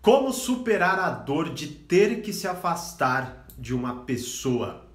Como 0.00 0.32
superar 0.32 1.00
a 1.00 1.10
dor 1.10 1.52
de 1.52 1.66
ter 1.66 2.22
que 2.22 2.32
se 2.32 2.46
afastar 2.46 3.46
de 3.58 3.74
uma 3.74 4.04
pessoa? 4.04 4.87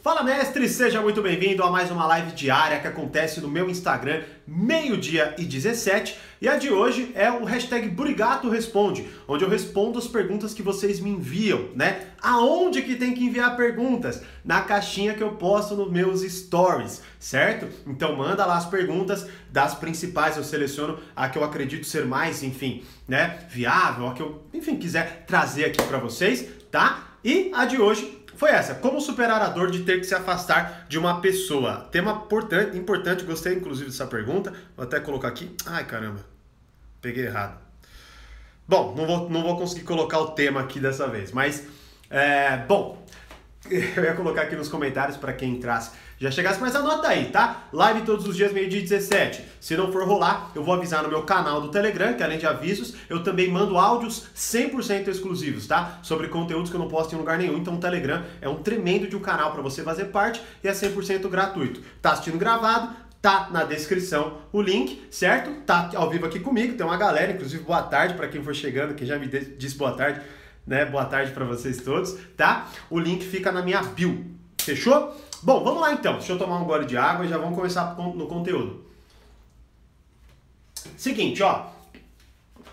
Fala 0.00 0.22
mestre, 0.22 0.68
seja 0.68 1.02
muito 1.02 1.20
bem-vindo 1.20 1.60
a 1.64 1.70
mais 1.72 1.90
uma 1.90 2.06
live 2.06 2.30
diária 2.30 2.78
que 2.78 2.86
acontece 2.86 3.40
no 3.40 3.48
meu 3.48 3.68
Instagram, 3.68 4.22
meio-dia 4.46 5.34
e 5.36 5.44
17. 5.44 6.16
E 6.40 6.48
a 6.48 6.56
de 6.56 6.70
hoje 6.70 7.10
é 7.16 7.28
o 7.32 7.42
hashtag 7.42 7.88
Burigato 7.88 8.48
Responde, 8.48 9.08
onde 9.26 9.42
eu 9.42 9.50
respondo 9.50 9.98
as 9.98 10.06
perguntas 10.06 10.54
que 10.54 10.62
vocês 10.62 11.00
me 11.00 11.10
enviam, 11.10 11.70
né? 11.74 12.10
Aonde 12.22 12.80
que 12.82 12.94
tem 12.94 13.12
que 13.12 13.24
enviar 13.24 13.56
perguntas? 13.56 14.22
Na 14.44 14.60
caixinha 14.60 15.14
que 15.14 15.22
eu 15.22 15.32
posto 15.32 15.74
nos 15.74 15.90
meus 15.90 16.20
stories, 16.20 17.02
certo? 17.18 17.66
Então 17.84 18.14
manda 18.14 18.46
lá 18.46 18.56
as 18.56 18.66
perguntas, 18.66 19.26
das 19.50 19.74
principais 19.74 20.36
eu 20.36 20.44
seleciono 20.44 21.00
a 21.16 21.28
que 21.28 21.36
eu 21.36 21.42
acredito 21.42 21.84
ser 21.84 22.06
mais, 22.06 22.44
enfim, 22.44 22.84
né, 23.08 23.40
viável, 23.50 24.06
a 24.06 24.14
que 24.14 24.22
eu, 24.22 24.44
enfim, 24.54 24.76
quiser 24.76 25.24
trazer 25.26 25.64
aqui 25.64 25.82
para 25.82 25.98
vocês, 25.98 26.46
tá? 26.70 27.16
E 27.24 27.50
a 27.52 27.64
de 27.64 27.80
hoje 27.80 28.17
foi 28.38 28.50
essa: 28.50 28.76
como 28.76 29.00
superar 29.00 29.42
a 29.42 29.48
dor 29.48 29.70
de 29.70 29.82
ter 29.82 29.98
que 29.98 30.04
se 30.04 30.14
afastar 30.14 30.86
de 30.88 30.96
uma 30.96 31.20
pessoa. 31.20 31.88
Tema 31.90 32.26
importante, 32.72 33.24
gostei 33.24 33.54
inclusive 33.54 33.90
dessa 33.90 34.06
pergunta. 34.06 34.52
Vou 34.76 34.86
até 34.86 35.00
colocar 35.00 35.28
aqui. 35.28 35.54
Ai 35.66 35.84
caramba, 35.84 36.24
peguei 37.02 37.26
errado. 37.26 37.58
Bom, 38.66 38.94
não 38.96 39.06
vou, 39.06 39.28
não 39.28 39.42
vou 39.42 39.58
conseguir 39.58 39.84
colocar 39.84 40.20
o 40.20 40.28
tema 40.28 40.60
aqui 40.60 40.78
dessa 40.78 41.08
vez, 41.08 41.32
mas 41.32 41.66
é, 42.08 42.58
bom, 42.58 43.04
eu 43.68 44.04
ia 44.04 44.14
colocar 44.14 44.42
aqui 44.42 44.54
nos 44.54 44.68
comentários 44.68 45.16
para 45.16 45.32
quem 45.32 45.54
entrasse 45.54 45.90
já 46.20 46.32
chegasse, 46.32 46.60
mas 46.60 46.74
anota 46.74 47.08
aí, 47.08 47.26
tá? 47.26 47.68
Live 47.72 48.02
todos 48.02 48.26
os 48.26 48.36
dias, 48.36 48.52
meio-dia 48.52 48.80
17. 48.80 49.44
Se 49.60 49.76
não 49.76 49.92
for 49.92 50.04
rolar, 50.04 50.50
eu 50.52 50.64
vou 50.64 50.74
avisar 50.74 51.02
no 51.02 51.08
meu 51.08 51.22
canal 51.22 51.60
do 51.60 51.68
Telegram, 51.68 52.14
que 52.14 52.22
além 52.22 52.38
de 52.38 52.46
avisos, 52.46 52.96
eu 53.08 53.22
também 53.22 53.48
mando 53.48 53.78
áudios 53.78 54.26
100% 54.34 55.06
exclusivos, 55.06 55.68
tá? 55.68 56.00
Sobre 56.02 56.26
conteúdos 56.26 56.70
que 56.70 56.76
eu 56.76 56.80
não 56.80 56.88
posto 56.88 57.14
em 57.14 57.18
lugar 57.18 57.38
nenhum. 57.38 57.56
Então 57.58 57.74
o 57.74 57.78
Telegram 57.78 58.24
é 58.40 58.48
um 58.48 58.56
tremendo 58.56 59.06
de 59.06 59.14
um 59.14 59.20
canal 59.20 59.52
para 59.52 59.62
você 59.62 59.82
fazer 59.84 60.06
parte 60.06 60.42
e 60.62 60.66
é 60.66 60.72
100% 60.72 61.28
gratuito. 61.28 61.80
Tá 62.02 62.12
assistindo 62.12 62.36
gravado? 62.36 62.96
Tá 63.22 63.48
na 63.52 63.62
descrição 63.62 64.38
o 64.52 64.60
link, 64.60 65.06
certo? 65.12 65.52
Tá 65.62 65.90
ao 65.94 66.10
vivo 66.10 66.26
aqui 66.26 66.40
comigo, 66.40 66.76
tem 66.76 66.84
uma 66.84 66.96
galera, 66.96 67.32
inclusive 67.32 67.62
boa 67.62 67.82
tarde 67.82 68.14
para 68.14 68.26
quem 68.26 68.42
for 68.42 68.54
chegando, 68.54 68.94
quem 68.94 69.06
já 69.06 69.18
me 69.18 69.28
disse 69.28 69.76
boa 69.76 69.92
tarde, 69.92 70.20
né? 70.66 70.84
Boa 70.84 71.04
tarde 71.04 71.30
para 71.30 71.44
vocês 71.44 71.78
todos, 71.78 72.16
tá? 72.36 72.68
O 72.90 72.98
link 72.98 73.24
fica 73.24 73.52
na 73.52 73.62
minha 73.62 73.82
bio. 73.82 74.24
Fechou? 74.60 75.16
Bom, 75.42 75.62
vamos 75.62 75.80
lá 75.80 75.92
então. 75.92 76.14
Deixa 76.14 76.32
eu 76.32 76.38
tomar 76.38 76.58
um 76.58 76.64
gole 76.64 76.86
de 76.86 76.96
água 76.96 77.24
e 77.24 77.28
já 77.28 77.38
vamos 77.38 77.56
começar 77.56 77.96
no 77.96 78.26
conteúdo. 78.26 78.84
Seguinte, 80.96 81.42
ó. 81.42 81.66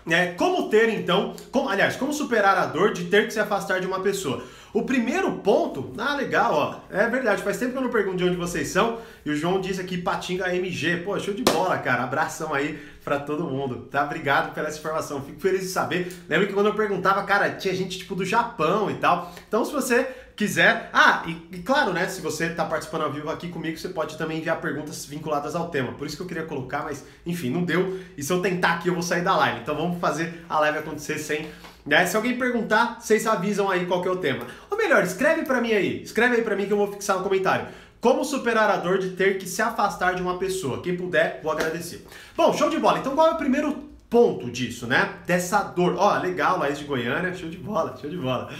É, 0.08 0.32
como 0.34 0.68
ter 0.68 0.88
então, 0.90 1.34
como, 1.50 1.68
aliás, 1.68 1.96
como 1.96 2.12
superar 2.12 2.56
a 2.56 2.66
dor 2.66 2.92
de 2.92 3.06
ter 3.06 3.26
que 3.26 3.32
se 3.32 3.40
afastar 3.40 3.80
de 3.80 3.86
uma 3.86 4.00
pessoa? 4.00 4.44
O 4.76 4.82
primeiro 4.82 5.32
ponto, 5.38 5.94
ah, 5.96 6.14
legal, 6.14 6.52
ó. 6.52 6.94
É 6.94 7.08
verdade, 7.08 7.42
faz 7.42 7.56
tempo 7.56 7.72
que 7.72 7.78
eu 7.78 7.82
não 7.82 7.88
pergunto 7.88 8.18
de 8.18 8.24
onde 8.24 8.36
vocês 8.36 8.68
são. 8.68 8.98
E 9.24 9.30
o 9.30 9.34
João 9.34 9.58
disse 9.58 9.80
aqui 9.80 9.96
Patinga 9.96 10.54
MG. 10.54 10.98
Pô, 10.98 11.18
show 11.18 11.32
de 11.32 11.42
bola, 11.42 11.78
cara. 11.78 12.04
Abração 12.04 12.52
aí 12.52 12.78
para 13.02 13.18
todo 13.18 13.44
mundo, 13.44 13.88
tá? 13.90 14.04
Obrigado 14.04 14.52
pela 14.52 14.68
essa 14.68 14.78
informação. 14.78 15.22
Fico 15.22 15.40
feliz 15.40 15.62
de 15.62 15.68
saber. 15.68 16.12
Lembra 16.28 16.46
que 16.46 16.52
quando 16.52 16.66
eu 16.66 16.74
perguntava, 16.74 17.22
cara, 17.22 17.52
tinha 17.52 17.74
gente 17.74 17.96
tipo 18.00 18.14
do 18.14 18.22
Japão 18.22 18.90
e 18.90 18.96
tal. 18.96 19.32
Então, 19.48 19.64
se 19.64 19.72
você 19.72 20.14
quiser. 20.36 20.90
Ah, 20.92 21.22
e, 21.26 21.56
e, 21.56 21.62
claro, 21.62 21.94
né? 21.94 22.06
Se 22.06 22.20
você 22.20 22.44
está 22.44 22.64
participando 22.66 23.02
ao 23.02 23.12
vivo 23.12 23.30
aqui 23.30 23.48
comigo, 23.48 23.78
você 23.78 23.88
pode 23.88 24.18
também 24.18 24.38
enviar 24.38 24.60
perguntas 24.60 25.06
vinculadas 25.06 25.56
ao 25.56 25.70
tema. 25.70 25.92
Por 25.92 26.06
isso 26.06 26.16
que 26.16 26.22
eu 26.22 26.26
queria 26.26 26.44
colocar, 26.44 26.82
mas 26.84 27.02
enfim, 27.24 27.48
não 27.48 27.64
deu. 27.64 27.98
E 28.16 28.22
se 28.22 28.30
eu 28.30 28.42
tentar 28.42 28.74
aqui, 28.74 28.88
eu 28.88 28.94
vou 28.94 29.02
sair 29.02 29.22
da 29.22 29.34
live. 29.36 29.60
Então 29.60 29.74
vamos 29.74 29.98
fazer 29.98 30.44
a 30.48 30.60
live 30.60 30.78
acontecer 30.78 31.18
sem. 31.18 31.48
Né? 31.86 32.04
Se 32.04 32.16
alguém 32.16 32.36
perguntar, 32.36 32.98
vocês 33.00 33.26
avisam 33.26 33.70
aí 33.70 33.86
qual 33.86 34.02
que 34.02 34.08
é 34.08 34.10
o 34.10 34.16
tema. 34.16 34.46
Ou 34.70 34.76
melhor, 34.76 35.04
escreve 35.04 35.42
para 35.42 35.60
mim 35.60 35.72
aí. 35.72 36.02
Escreve 36.02 36.36
aí 36.36 36.42
para 36.42 36.56
mim 36.56 36.66
que 36.66 36.72
eu 36.72 36.76
vou 36.76 36.92
fixar 36.92 37.16
no 37.18 37.22
comentário. 37.22 37.68
Como 38.00 38.24
superar 38.24 38.70
a 38.70 38.76
dor 38.76 38.98
de 38.98 39.10
ter 39.10 39.38
que 39.38 39.48
se 39.48 39.62
afastar 39.62 40.14
de 40.14 40.22
uma 40.22 40.38
pessoa? 40.38 40.82
Quem 40.82 40.96
puder, 40.96 41.40
vou 41.42 41.52
agradecer. 41.52 42.06
Bom, 42.36 42.52
show 42.52 42.68
de 42.68 42.78
bola. 42.78 42.98
Então 42.98 43.14
qual 43.14 43.28
é 43.28 43.32
o 43.32 43.36
primeiro 43.36 43.72
ponto 44.10 44.50
disso, 44.50 44.86
né? 44.86 45.14
Dessa 45.26 45.62
dor. 45.62 45.94
Ó, 45.96 46.18
legal, 46.18 46.58
Laís 46.58 46.78
de 46.78 46.84
Goiânia, 46.84 47.34
show 47.34 47.48
de 47.48 47.56
bola, 47.56 47.96
show 48.00 48.10
de 48.10 48.16
bola. 48.16 48.52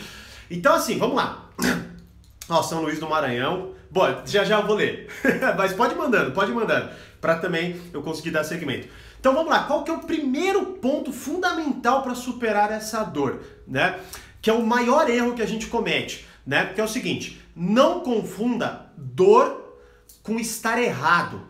Então, 0.51 0.75
assim, 0.75 0.99
vamos 0.99 1.17
lá. 1.17 1.49
Ó, 2.49 2.63
São 2.63 2.83
Luís 2.83 2.99
do 2.99 3.09
Maranhão. 3.09 3.75
Bom, 3.91 4.23
já 4.25 4.45
já 4.45 4.61
eu 4.61 4.67
vou 4.67 4.77
ler. 4.77 5.09
Mas 5.57 5.73
pode 5.73 5.95
mandando, 5.95 6.33
pode 6.33 6.53
mandando. 6.53 6.91
Para 7.21 7.37
também 7.37 7.81
eu 7.93 8.03
conseguir 8.03 8.31
dar 8.31 8.45
segmento. 8.45 8.89
Então 9.27 9.35
vamos 9.35 9.51
lá, 9.51 9.65
qual 9.65 9.83
que 9.83 9.91
é 9.91 9.95
o 9.95 9.99
primeiro 9.99 10.65
ponto 10.75 11.13
fundamental 11.13 12.01
para 12.01 12.15
superar 12.15 12.71
essa 12.71 13.03
dor, 13.03 13.43
né? 13.67 13.99
Que 14.41 14.49
é 14.49 14.53
o 14.53 14.65
maior 14.65 15.11
erro 15.11 15.35
que 15.35 15.43
a 15.43 15.47
gente 15.47 15.67
comete, 15.67 16.25
né? 16.47 16.67
Que 16.73 16.81
é 16.81 16.85
o 16.85 16.89
seguinte, 16.89 17.43
não 17.57 18.03
confunda 18.03 18.93
dor 18.97 19.81
com 20.23 20.39
estar 20.39 20.81
errado. 20.81 21.43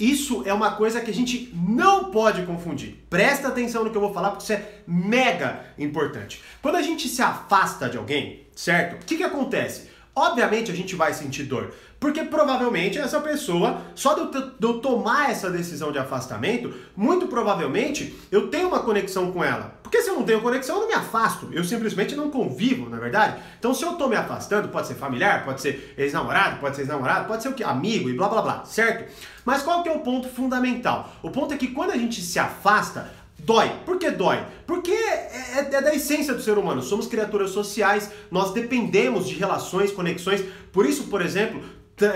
Isso 0.00 0.42
é 0.46 0.52
uma 0.52 0.72
coisa 0.72 1.00
que 1.00 1.12
a 1.12 1.14
gente 1.14 1.54
não 1.54 2.10
pode 2.10 2.44
confundir. 2.44 3.06
Presta 3.08 3.46
atenção 3.46 3.84
no 3.84 3.90
que 3.90 3.96
eu 3.96 4.02
vou 4.02 4.12
falar 4.12 4.30
porque 4.30 4.42
isso 4.42 4.52
é 4.54 4.80
mega 4.84 5.64
importante. 5.78 6.42
Quando 6.60 6.74
a 6.74 6.82
gente 6.82 7.06
se 7.06 7.22
afasta 7.22 7.88
de 7.88 7.98
alguém, 7.98 8.48
certo? 8.56 9.00
O 9.00 9.06
que, 9.06 9.16
que 9.16 9.22
acontece? 9.22 9.92
Obviamente 10.12 10.72
a 10.72 10.74
gente 10.74 10.96
vai 10.96 11.14
sentir 11.14 11.44
dor, 11.44 11.72
porque 12.02 12.24
provavelmente 12.24 12.98
essa 12.98 13.20
pessoa, 13.20 13.80
só 13.94 14.14
de 14.14 14.20
eu, 14.60 14.80
tomar 14.80 15.30
essa 15.30 15.48
decisão 15.48 15.92
de 15.92 16.00
afastamento, 16.00 16.74
muito 16.96 17.28
provavelmente 17.28 18.18
eu 18.28 18.48
tenho 18.48 18.66
uma 18.66 18.80
conexão 18.80 19.30
com 19.30 19.44
ela. 19.44 19.76
Porque 19.84 20.02
se 20.02 20.10
eu 20.10 20.16
não 20.16 20.24
tenho 20.24 20.40
conexão, 20.40 20.74
eu 20.74 20.80
não 20.80 20.88
me 20.88 20.94
afasto, 20.94 21.48
eu 21.52 21.62
simplesmente 21.62 22.16
não 22.16 22.28
convivo, 22.28 22.90
na 22.90 22.96
é 22.96 23.00
verdade? 23.00 23.40
Então 23.56 23.72
se 23.72 23.84
eu 23.84 23.92
tô 23.92 24.08
me 24.08 24.16
afastando, 24.16 24.66
pode 24.66 24.88
ser 24.88 24.96
familiar, 24.96 25.44
pode 25.44 25.60
ser 25.60 25.94
ex-namorado, 25.96 26.58
pode 26.58 26.74
ser 26.74 26.82
ex-namorado, 26.82 27.28
pode 27.28 27.40
ser 27.40 27.50
o 27.50 27.52
que? 27.52 27.62
Amigo 27.62 28.10
e 28.10 28.14
blá 28.14 28.28
blá 28.28 28.42
blá, 28.42 28.64
certo? 28.64 29.08
Mas 29.44 29.62
qual 29.62 29.84
que 29.84 29.88
é 29.88 29.92
o 29.92 30.00
ponto 30.00 30.28
fundamental? 30.28 31.08
O 31.22 31.30
ponto 31.30 31.54
é 31.54 31.56
que 31.56 31.68
quando 31.68 31.92
a 31.92 31.96
gente 31.96 32.20
se 32.20 32.36
afasta, 32.36 33.12
Dói. 33.44 33.72
Por 33.84 33.98
que 33.98 34.08
dói? 34.08 34.40
Porque 34.68 34.92
é, 34.92 35.56
é, 35.56 35.68
é, 35.72 35.82
da 35.82 35.92
essência 35.92 36.32
do 36.32 36.40
ser 36.40 36.56
humano. 36.56 36.80
Somos 36.80 37.08
criaturas 37.08 37.50
sociais, 37.50 38.08
nós 38.30 38.52
dependemos 38.52 39.28
de 39.28 39.34
relações, 39.34 39.90
conexões. 39.90 40.44
Por 40.72 40.86
isso, 40.86 41.08
por 41.08 41.20
exemplo, 41.20 41.60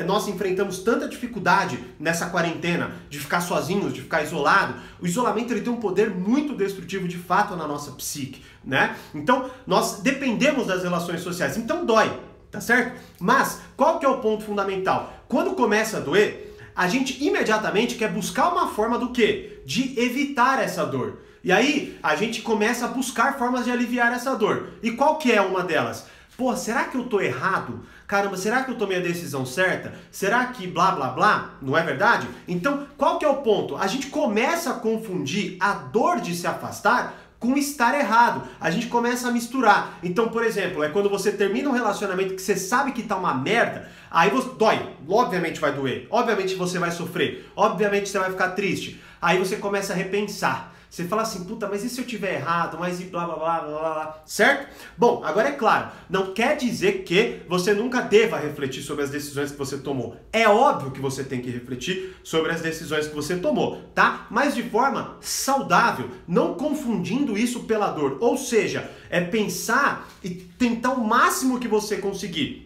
nós 0.07 0.27
enfrentamos 0.27 0.79
tanta 0.81 1.09
dificuldade 1.09 1.79
nessa 1.99 2.27
quarentena 2.27 2.93
de 3.09 3.19
ficar 3.19 3.41
sozinhos, 3.41 3.93
de 3.93 4.03
ficar 4.03 4.23
isolado. 4.23 4.75
O 5.01 5.07
isolamento 5.07 5.53
ele 5.53 5.61
tem 5.61 5.73
um 5.73 5.81
poder 5.81 6.11
muito 6.11 6.55
destrutivo 6.55 7.07
de 7.07 7.19
fato 7.19 7.55
na 7.55 7.67
nossa 7.69 7.93
psique, 7.93 8.43
né? 8.65 8.97
Então, 9.15 9.51
nós 9.67 10.01
dependemos 10.01 10.67
das 10.67 10.83
relações 10.83 11.21
sociais. 11.21 11.57
Então 11.57 11.85
dói, 11.85 12.11
tá 12.51 12.61
certo? 12.61 13.01
Mas 13.21 13.61
qual 13.77 13.99
que 13.99 14.07
é 14.07 14.09
o 14.09 14.19
ponto 14.19 14.45
fundamental? 14.45 15.13
Quando 15.29 15.55
começa 15.55 15.99
a 15.99 16.01
doer, 16.01 16.57
a 16.75 16.89
gente 16.89 17.25
imediatamente 17.25 17.95
quer 17.95 18.13
buscar 18.13 18.49
uma 18.49 18.69
forma 18.69 18.99
do 18.99 19.11
quê? 19.11 19.63
De 19.65 19.99
evitar 20.01 20.63
essa 20.63 20.85
dor. 20.85 21.23
E 21.45 21.53
aí 21.53 21.97
a 22.03 22.17
gente 22.17 22.43
começa 22.43 22.87
a 22.87 22.89
buscar 22.89 23.39
formas 23.39 23.65
de 23.65 23.71
aliviar 23.71 24.13
essa 24.13 24.35
dor. 24.35 24.71
E 24.83 24.91
qual 24.91 25.17
que 25.17 25.31
é 25.31 25.41
uma 25.41 25.63
delas? 25.63 26.07
Pô, 26.37 26.55
será 26.55 26.85
que 26.85 26.97
eu 26.97 27.05
tô 27.05 27.21
errado? 27.21 27.83
Caramba, 28.07 28.37
será 28.37 28.63
que 28.63 28.71
eu 28.71 28.79
tomei 28.79 28.99
a 28.99 29.03
decisão 29.03 29.45
certa? 29.45 29.93
Será 30.13 30.47
que 30.47 30.67
blá 30.67 30.93
blá 30.93 31.09
blá? 31.09 31.51
Não 31.61 31.77
é 31.77 31.83
verdade? 31.83 32.29
Então, 32.47 32.87
qual 32.97 33.19
que 33.19 33.25
é 33.25 33.29
o 33.29 33.43
ponto? 33.43 33.77
A 33.77 33.87
gente 33.87 34.07
começa 34.07 34.71
a 34.71 34.75
confundir 34.75 35.57
a 35.59 35.73
dor 35.73 36.21
de 36.21 36.35
se 36.35 36.47
afastar 36.47 37.15
com 37.39 37.57
estar 37.57 37.99
errado. 37.99 38.43
A 38.61 38.71
gente 38.71 38.87
começa 38.87 39.29
a 39.29 39.31
misturar. 39.33 39.99
Então, 40.03 40.29
por 40.29 40.45
exemplo, 40.45 40.83
é 40.83 40.89
quando 40.89 41.11
você 41.11 41.33
termina 41.33 41.69
um 41.69 41.73
relacionamento 41.73 42.35
que 42.35 42.43
você 42.43 42.57
sabe 42.57 42.93
que 42.93 43.03
tá 43.03 43.17
uma 43.17 43.35
merda, 43.35 43.89
aí 44.11 44.31
você 44.31 44.51
dói. 44.57 44.81
Obviamente 45.09 45.61
vai 45.61 45.73
doer. 45.73 46.07
Obviamente 46.11 46.55
você 46.55 46.79
vai 46.79 46.93
sofrer. 46.93 47.51
Obviamente 47.57 48.09
você 48.09 48.19
vai 48.19 48.31
ficar 48.31 48.51
triste. 48.51 49.01
Aí 49.21 49.39
você 49.39 49.57
começa 49.57 49.93
a 49.93 49.97
repensar. 49.97 50.76
Você 50.91 51.05
fala 51.05 51.23
assim, 51.23 51.45
puta, 51.45 51.69
mas 51.69 51.85
e 51.85 51.89
se 51.89 52.01
eu 52.01 52.07
tiver 52.07 52.35
errado? 52.35 52.79
Mas 52.79 53.01
e 53.01 53.05
blá 53.05 53.25
blá 53.25 53.37
blá 53.37 53.61
blá 53.61 53.79
blá, 53.79 54.23
certo? 54.25 54.69
Bom, 54.97 55.23
agora 55.25 55.49
é 55.49 55.53
claro, 55.53 55.91
não 56.09 56.33
quer 56.33 56.57
dizer 56.57 57.03
que 57.05 57.43
você 57.49 57.75
nunca 57.75 58.01
deva 58.01 58.39
refletir 58.39 58.83
sobre 58.83 59.05
as 59.05 59.11
decisões 59.11 59.51
que 59.51 59.59
você 59.59 59.79
tomou. 59.79 60.17
É 60.33 60.49
óbvio 60.49 60.91
que 60.91 61.01
você 61.01 61.23
tem 61.23 61.41
que 61.41 61.51
refletir 61.51 62.17
sobre 62.23 62.53
as 62.53 62.61
decisões 62.61 63.07
que 63.07 63.15
você 63.15 63.37
tomou, 63.37 63.83
tá? 63.95 64.27
Mas 64.31 64.55
de 64.55 64.63
forma 64.63 65.17
saudável, 65.21 66.11
não 66.27 66.55
confundindo 66.55 67.37
isso 67.37 67.65
pela 67.65 67.91
dor. 67.91 68.19
Ou 68.21 68.37
seja, 68.37 68.91
é 69.11 69.21
pensar 69.21 70.09
e 70.23 70.31
tentar 70.31 70.93
o 70.93 71.05
máximo 71.05 71.61
que 71.61 71.69
você 71.69 71.99
conseguir 71.99 72.66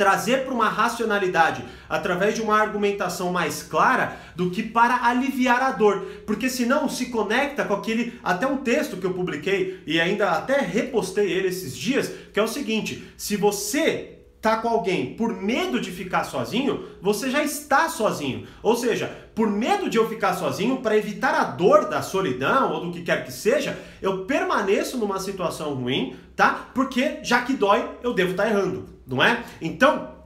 trazer 0.00 0.46
para 0.46 0.54
uma 0.54 0.70
racionalidade 0.70 1.62
através 1.86 2.34
de 2.34 2.40
uma 2.40 2.58
argumentação 2.58 3.30
mais 3.30 3.62
clara 3.62 4.16
do 4.34 4.50
que 4.50 4.62
para 4.62 5.04
aliviar 5.04 5.62
a 5.62 5.72
dor, 5.72 6.06
porque 6.26 6.48
senão 6.48 6.88
se 6.88 7.10
conecta 7.10 7.66
com 7.66 7.74
aquele 7.74 8.18
até 8.24 8.46
um 8.46 8.56
texto 8.56 8.96
que 8.96 9.04
eu 9.04 9.12
publiquei 9.12 9.82
e 9.86 10.00
ainda 10.00 10.30
até 10.30 10.58
repostei 10.58 11.30
ele 11.30 11.48
esses 11.48 11.76
dias, 11.76 12.10
que 12.32 12.40
é 12.40 12.42
o 12.42 12.48
seguinte: 12.48 13.12
se 13.14 13.36
você 13.36 14.16
tá 14.40 14.56
com 14.56 14.68
alguém 14.68 15.14
por 15.14 15.34
medo 15.34 15.78
de 15.78 15.90
ficar 15.90 16.24
sozinho, 16.24 16.82
você 17.02 17.30
já 17.30 17.44
está 17.44 17.88
sozinho. 17.90 18.46
Ou 18.62 18.74
seja, 18.74 19.14
por 19.34 19.50
medo 19.50 19.90
de 19.90 19.98
eu 19.98 20.08
ficar 20.08 20.34
sozinho, 20.34 20.78
para 20.78 20.96
evitar 20.96 21.34
a 21.34 21.44
dor 21.44 21.90
da 21.90 22.00
solidão 22.00 22.72
ou 22.72 22.86
do 22.86 22.90
que 22.90 23.02
quer 23.02 23.24
que 23.24 23.32
seja, 23.32 23.78
eu 24.00 24.24
permaneço 24.24 24.96
numa 24.96 25.20
situação 25.20 25.74
ruim, 25.74 26.16
tá? 26.34 26.70
Porque 26.74 27.18
já 27.22 27.42
que 27.42 27.52
dói, 27.52 27.86
eu 28.02 28.14
devo 28.14 28.30
estar 28.30 28.44
tá 28.44 28.48
errando, 28.48 28.88
não 29.16 29.22
é? 29.22 29.44
Então, 29.60 30.20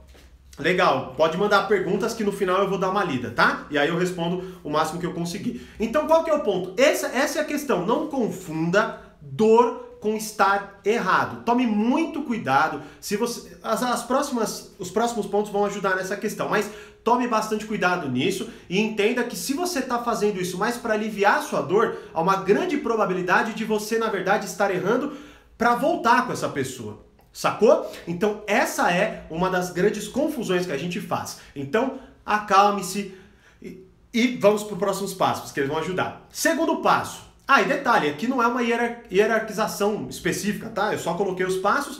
Legal, 0.57 1.13
pode 1.17 1.37
mandar 1.37 1.67
perguntas 1.67 2.13
que 2.13 2.23
no 2.23 2.31
final 2.31 2.61
eu 2.61 2.69
vou 2.69 2.77
dar 2.77 2.89
uma 2.89 3.03
lida, 3.03 3.29
tá? 3.29 3.67
E 3.69 3.77
aí 3.77 3.89
eu 3.89 3.97
respondo 3.97 4.57
o 4.63 4.69
máximo 4.69 5.01
que 5.01 5.05
eu 5.05 5.13
conseguir. 5.13 5.67
Então 5.77 6.07
qual 6.07 6.23
que 6.23 6.29
é 6.29 6.33
o 6.33 6.39
ponto? 6.39 6.73
Essa, 6.81 7.07
essa 7.07 7.39
é 7.39 7.41
a 7.41 7.45
questão, 7.45 7.85
não 7.85 8.07
confunda 8.07 9.01
dor 9.21 9.97
com 9.99 10.15
estar 10.15 10.79
errado. 10.85 11.43
Tome 11.43 11.67
muito 11.67 12.21
cuidado. 12.21 12.81
Se 13.01 13.17
você 13.17 13.57
as, 13.61 13.83
as 13.83 14.03
próximas 14.03 14.73
os 14.79 14.89
próximos 14.89 15.25
pontos 15.25 15.51
vão 15.51 15.65
ajudar 15.65 15.97
nessa 15.97 16.15
questão, 16.15 16.47
mas 16.47 16.71
tome 17.03 17.27
bastante 17.27 17.65
cuidado 17.65 18.07
nisso 18.07 18.49
e 18.69 18.79
entenda 18.79 19.25
que 19.25 19.35
se 19.35 19.53
você 19.53 19.79
está 19.79 19.99
fazendo 19.99 20.39
isso 20.39 20.57
mais 20.57 20.77
para 20.77 20.93
aliviar 20.93 21.41
sua 21.43 21.61
dor, 21.61 21.97
há 22.13 22.21
uma 22.21 22.37
grande 22.37 22.77
probabilidade 22.77 23.53
de 23.53 23.65
você 23.65 23.97
na 23.97 24.07
verdade 24.07 24.45
estar 24.45 24.73
errando 24.73 25.11
para 25.57 25.75
voltar 25.75 26.25
com 26.25 26.31
essa 26.31 26.47
pessoa. 26.47 27.03
Sacou? 27.35 27.91
Então 28.07 28.43
essa 28.47 28.89
é 28.89 29.25
uma 29.29 29.49
das 29.49 29.69
grandes 29.69 30.07
confusões 30.07 30.65
que 30.65 30.71
a 30.71 30.77
gente 30.77 31.01
faz. 31.01 31.39
Então 31.53 31.99
acalme-se 32.25 33.13
e, 33.61 33.85
e 34.13 34.37
vamos 34.37 34.63
para 34.63 34.71
os 34.71 34.79
próximos 34.79 35.13
passos, 35.13 35.51
que 35.51 35.59
eles 35.59 35.69
vão 35.69 35.77
ajudar. 35.79 36.25
Segundo 36.31 36.77
passo, 36.77 37.23
ah, 37.45 37.61
e 37.61 37.65
detalhe, 37.65 38.09
aqui 38.09 38.25
não 38.25 38.41
é 38.41 38.47
uma 38.47 38.61
hierarquização 38.63 40.07
específica, 40.09 40.69
tá? 40.69 40.93
Eu 40.93 40.97
só 40.97 41.13
coloquei 41.15 41.45
os 41.45 41.57
passos 41.57 41.99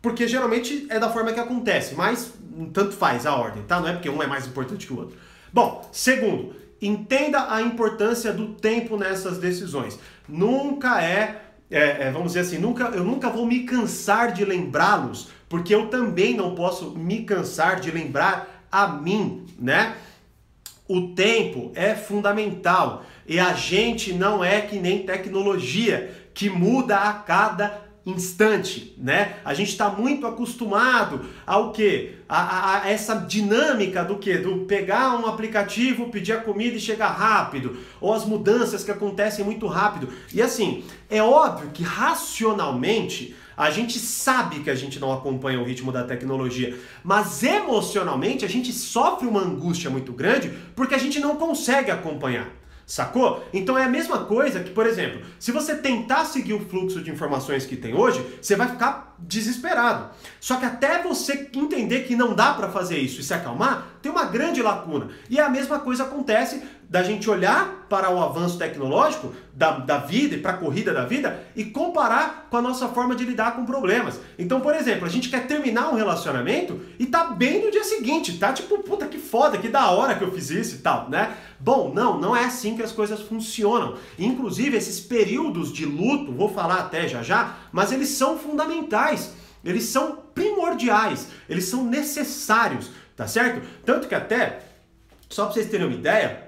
porque 0.00 0.28
geralmente 0.28 0.86
é 0.88 1.00
da 1.00 1.10
forma 1.10 1.32
que 1.32 1.40
acontece, 1.40 1.96
mas 1.96 2.32
tanto 2.72 2.92
faz 2.92 3.26
a 3.26 3.34
ordem, 3.34 3.64
tá? 3.64 3.80
Não 3.80 3.88
é 3.88 3.92
porque 3.92 4.08
um 4.08 4.22
é 4.22 4.26
mais 4.28 4.46
importante 4.46 4.86
que 4.86 4.92
o 4.92 4.98
outro. 4.98 5.18
Bom, 5.52 5.84
segundo, 5.90 6.54
entenda 6.80 7.52
a 7.52 7.60
importância 7.60 8.32
do 8.32 8.54
tempo 8.54 8.96
nessas 8.96 9.38
decisões. 9.38 9.98
Nunca 10.28 11.02
é, 11.02 11.45
é, 11.70 12.04
é 12.04 12.10
vamos 12.10 12.28
dizer 12.28 12.40
assim, 12.40 12.58
nunca, 12.58 12.84
eu 12.84 13.04
nunca 13.04 13.30
vou 13.30 13.46
me 13.46 13.64
cansar 13.64 14.32
de 14.32 14.44
lembrá-los, 14.44 15.28
porque 15.48 15.74
eu 15.74 15.88
também 15.88 16.34
não 16.34 16.54
posso 16.54 16.90
me 16.90 17.24
cansar 17.24 17.80
de 17.80 17.90
lembrar 17.90 18.66
a 18.70 18.88
mim, 18.88 19.46
né? 19.58 19.96
O 20.88 21.08
tempo 21.14 21.72
é 21.74 21.94
fundamental. 21.94 23.04
E 23.26 23.40
a 23.40 23.52
gente 23.54 24.12
não 24.12 24.44
é 24.44 24.60
que 24.60 24.78
nem 24.78 25.04
tecnologia 25.04 26.28
que 26.32 26.48
muda 26.48 26.96
a 26.98 27.12
cada 27.12 27.85
instante, 28.06 28.94
né? 28.96 29.38
A 29.44 29.52
gente 29.52 29.70
está 29.70 29.90
muito 29.90 30.28
acostumado 30.28 31.26
ao 31.44 31.72
que? 31.72 32.14
A, 32.28 32.40
a, 32.40 32.82
a, 32.82 32.90
essa 32.90 33.16
dinâmica 33.16 34.04
do 34.04 34.16
que? 34.16 34.38
Do 34.38 34.58
pegar 34.58 35.18
um 35.20 35.26
aplicativo, 35.26 36.08
pedir 36.08 36.32
a 36.32 36.40
comida 36.40 36.76
e 36.76 36.80
chegar 36.80 37.08
rápido, 37.08 37.76
ou 38.00 38.14
as 38.14 38.24
mudanças 38.24 38.84
que 38.84 38.92
acontecem 38.92 39.44
muito 39.44 39.66
rápido. 39.66 40.08
E 40.32 40.40
assim, 40.40 40.84
é 41.10 41.20
óbvio 41.20 41.70
que 41.70 41.82
racionalmente 41.82 43.34
a 43.56 43.70
gente 43.70 43.98
sabe 43.98 44.60
que 44.60 44.70
a 44.70 44.74
gente 44.74 45.00
não 45.00 45.12
acompanha 45.12 45.60
o 45.60 45.64
ritmo 45.64 45.90
da 45.90 46.04
tecnologia, 46.04 46.78
mas 47.02 47.42
emocionalmente 47.42 48.44
a 48.44 48.48
gente 48.48 48.72
sofre 48.72 49.26
uma 49.26 49.40
angústia 49.40 49.90
muito 49.90 50.12
grande 50.12 50.52
porque 50.76 50.94
a 50.94 50.98
gente 50.98 51.18
não 51.18 51.36
consegue 51.36 51.90
acompanhar. 51.90 52.48
Sacou? 52.86 53.44
Então 53.52 53.76
é 53.76 53.82
a 53.82 53.88
mesma 53.88 54.26
coisa 54.26 54.60
que, 54.60 54.70
por 54.70 54.86
exemplo, 54.86 55.20
se 55.40 55.50
você 55.50 55.74
tentar 55.74 56.24
seguir 56.24 56.54
o 56.54 56.64
fluxo 56.64 57.02
de 57.02 57.10
informações 57.10 57.66
que 57.66 57.74
tem 57.74 57.96
hoje, 57.96 58.24
você 58.40 58.54
vai 58.54 58.68
ficar 58.68 59.16
desesperado. 59.18 60.10
Só 60.40 60.56
que 60.56 60.64
até 60.64 61.02
você 61.02 61.50
entender 61.52 62.04
que 62.04 62.14
não 62.14 62.32
dá 62.32 62.54
para 62.54 62.68
fazer 62.68 62.98
isso 62.98 63.20
e 63.20 63.24
se 63.24 63.34
acalmar, 63.34 63.98
tem 64.00 64.12
uma 64.12 64.26
grande 64.26 64.62
lacuna. 64.62 65.08
E 65.28 65.40
a 65.40 65.48
mesma 65.48 65.80
coisa 65.80 66.04
acontece 66.04 66.62
da 66.88 67.02
gente 67.02 67.28
olhar 67.28 67.86
para 67.88 68.10
o 68.10 68.22
avanço 68.22 68.58
tecnológico 68.58 69.32
da, 69.52 69.78
da 69.78 69.98
vida 69.98 70.36
e 70.36 70.38
para 70.38 70.52
a 70.52 70.56
corrida 70.56 70.92
da 70.92 71.04
vida 71.04 71.44
e 71.54 71.64
comparar 71.64 72.46
com 72.48 72.56
a 72.56 72.62
nossa 72.62 72.88
forma 72.88 73.14
de 73.16 73.24
lidar 73.24 73.56
com 73.56 73.64
problemas. 73.64 74.20
Então, 74.38 74.60
por 74.60 74.74
exemplo, 74.74 75.04
a 75.04 75.08
gente 75.08 75.28
quer 75.28 75.46
terminar 75.46 75.90
um 75.90 75.96
relacionamento 75.96 76.80
e 76.98 77.06
tá 77.06 77.24
bem 77.24 77.64
no 77.64 77.70
dia 77.70 77.82
seguinte, 77.82 78.38
tá 78.38 78.52
tipo, 78.52 78.78
puta 78.80 79.06
que 79.06 79.18
foda, 79.18 79.58
que 79.58 79.68
da 79.68 79.90
hora 79.90 80.14
que 80.14 80.22
eu 80.22 80.32
fiz 80.32 80.50
isso 80.50 80.76
e 80.76 80.78
tal, 80.78 81.10
né? 81.10 81.36
Bom, 81.58 81.92
não, 81.92 82.20
não 82.20 82.36
é 82.36 82.44
assim 82.44 82.76
que 82.76 82.82
as 82.82 82.92
coisas 82.92 83.20
funcionam. 83.20 83.96
Inclusive, 84.18 84.76
esses 84.76 85.00
períodos 85.00 85.72
de 85.72 85.84
luto, 85.84 86.32
vou 86.32 86.48
falar 86.48 86.80
até 86.80 87.08
já 87.08 87.22
já, 87.22 87.56
mas 87.72 87.90
eles 87.90 88.10
são 88.10 88.38
fundamentais, 88.38 89.32
eles 89.64 89.84
são 89.84 90.18
primordiais, 90.34 91.28
eles 91.48 91.64
são 91.64 91.84
necessários, 91.84 92.90
tá 93.16 93.26
certo? 93.26 93.66
Tanto 93.84 94.06
que 94.06 94.14
até, 94.14 94.60
só 95.28 95.44
para 95.44 95.54
vocês 95.54 95.68
terem 95.68 95.86
uma 95.86 95.96
ideia, 95.96 96.45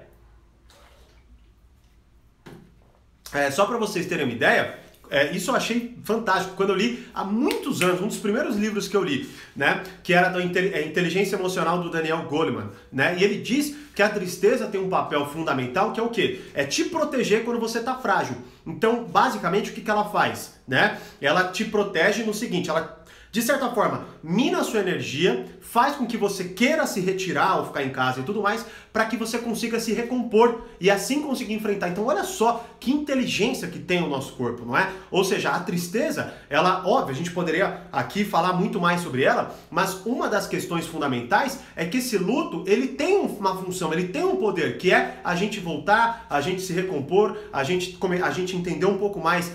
É, 3.33 3.51
só 3.51 3.65
para 3.65 3.77
vocês 3.77 4.05
terem 4.05 4.25
uma 4.25 4.33
ideia, 4.33 4.79
é, 5.09 5.31
isso 5.31 5.49
eu 5.49 5.55
achei 5.55 5.97
fantástico. 6.03 6.55
Quando 6.55 6.69
eu 6.69 6.75
li 6.75 7.07
há 7.13 7.23
muitos 7.23 7.81
anos, 7.81 8.01
um 8.01 8.07
dos 8.07 8.17
primeiros 8.17 8.55
livros 8.55 8.87
que 8.87 8.95
eu 8.95 9.03
li, 9.03 9.29
né, 9.55 9.83
que 10.03 10.13
era 10.13 10.29
da 10.29 10.39
é, 10.39 10.85
Inteligência 10.85 11.35
Emocional 11.35 11.81
do 11.81 11.89
Daniel 11.89 12.23
Goleman, 12.29 12.69
né, 12.91 13.15
e 13.17 13.23
ele 13.23 13.39
diz 13.41 13.75
que 13.95 14.03
a 14.03 14.09
tristeza 14.09 14.67
tem 14.67 14.79
um 14.79 14.87
papel 14.87 15.25
fundamental 15.27 15.91
que 15.91 15.99
é 15.99 16.03
o 16.03 16.09
quê? 16.09 16.41
É 16.53 16.63
te 16.63 16.85
proteger 16.85 17.43
quando 17.43 17.59
você 17.59 17.79
está 17.79 17.95
frágil. 17.95 18.35
Então, 18.65 19.03
basicamente, 19.03 19.71
o 19.71 19.73
que, 19.73 19.81
que 19.81 19.89
ela 19.89 20.05
faz? 20.05 20.59
Né? 20.67 20.99
Ela 21.19 21.45
te 21.45 21.65
protege 21.65 22.23
no 22.23 22.33
seguinte, 22.33 22.69
ela 22.69 22.98
de 23.31 23.43
certa 23.43 23.69
forma, 23.69 24.05
mina 24.23 24.59
a 24.59 24.63
sua 24.63 24.79
energia, 24.79 25.45
faz 25.61 25.95
com 25.95 26.07
que 26.07 26.17
você 26.17 26.45
queira 26.45 26.87
se 26.87 26.99
retirar 26.99 27.59
ou 27.59 27.65
ficar 27.67 27.83
em 27.83 27.91
casa 27.91 28.21
e 28.21 28.23
tudo 28.23 28.41
mais, 28.41 28.65
para 28.91 29.05
que 29.05 29.15
você 29.15 29.37
consiga 29.37 29.79
se 29.79 29.93
recompor 29.93 30.63
e 30.81 30.89
assim 30.89 31.21
conseguir 31.21 31.53
enfrentar. 31.53 31.89
Então, 31.89 32.05
olha 32.07 32.23
só 32.23 32.65
que 32.79 32.91
inteligência 32.91 33.67
que 33.67 33.77
tem 33.77 34.01
o 34.01 34.09
nosso 34.09 34.33
corpo, 34.33 34.65
não 34.65 34.75
é? 34.75 34.91
Ou 35.11 35.23
seja, 35.23 35.51
a 35.51 35.59
tristeza, 35.59 36.33
ela, 36.49 36.81
óbvio, 36.87 37.13
a 37.13 37.17
gente 37.17 37.29
poderia 37.29 37.83
aqui 37.91 38.25
falar 38.25 38.53
muito 38.53 38.79
mais 38.79 39.01
sobre 39.01 39.23
ela, 39.23 39.55
mas 39.69 40.03
uma 40.07 40.27
das 40.27 40.47
questões 40.47 40.87
fundamentais 40.87 41.59
é 41.75 41.85
que 41.85 41.97
esse 41.97 42.17
luto, 42.17 42.63
ele 42.65 42.87
tem 42.87 43.19
uma 43.19 43.55
função, 43.55 43.93
ele 43.93 44.07
tem 44.07 44.23
um 44.23 44.37
poder, 44.37 44.79
que 44.79 44.91
é 44.91 45.19
a 45.23 45.35
gente 45.35 45.59
voltar, 45.59 46.25
a 46.27 46.41
gente 46.41 46.63
se 46.63 46.73
recompor, 46.73 47.37
a 47.53 47.63
gente, 47.63 47.95
a 48.23 48.31
gente 48.31 48.55
entender 48.55 48.87
um 48.87 48.97
pouco 48.97 49.19
mais 49.19 49.51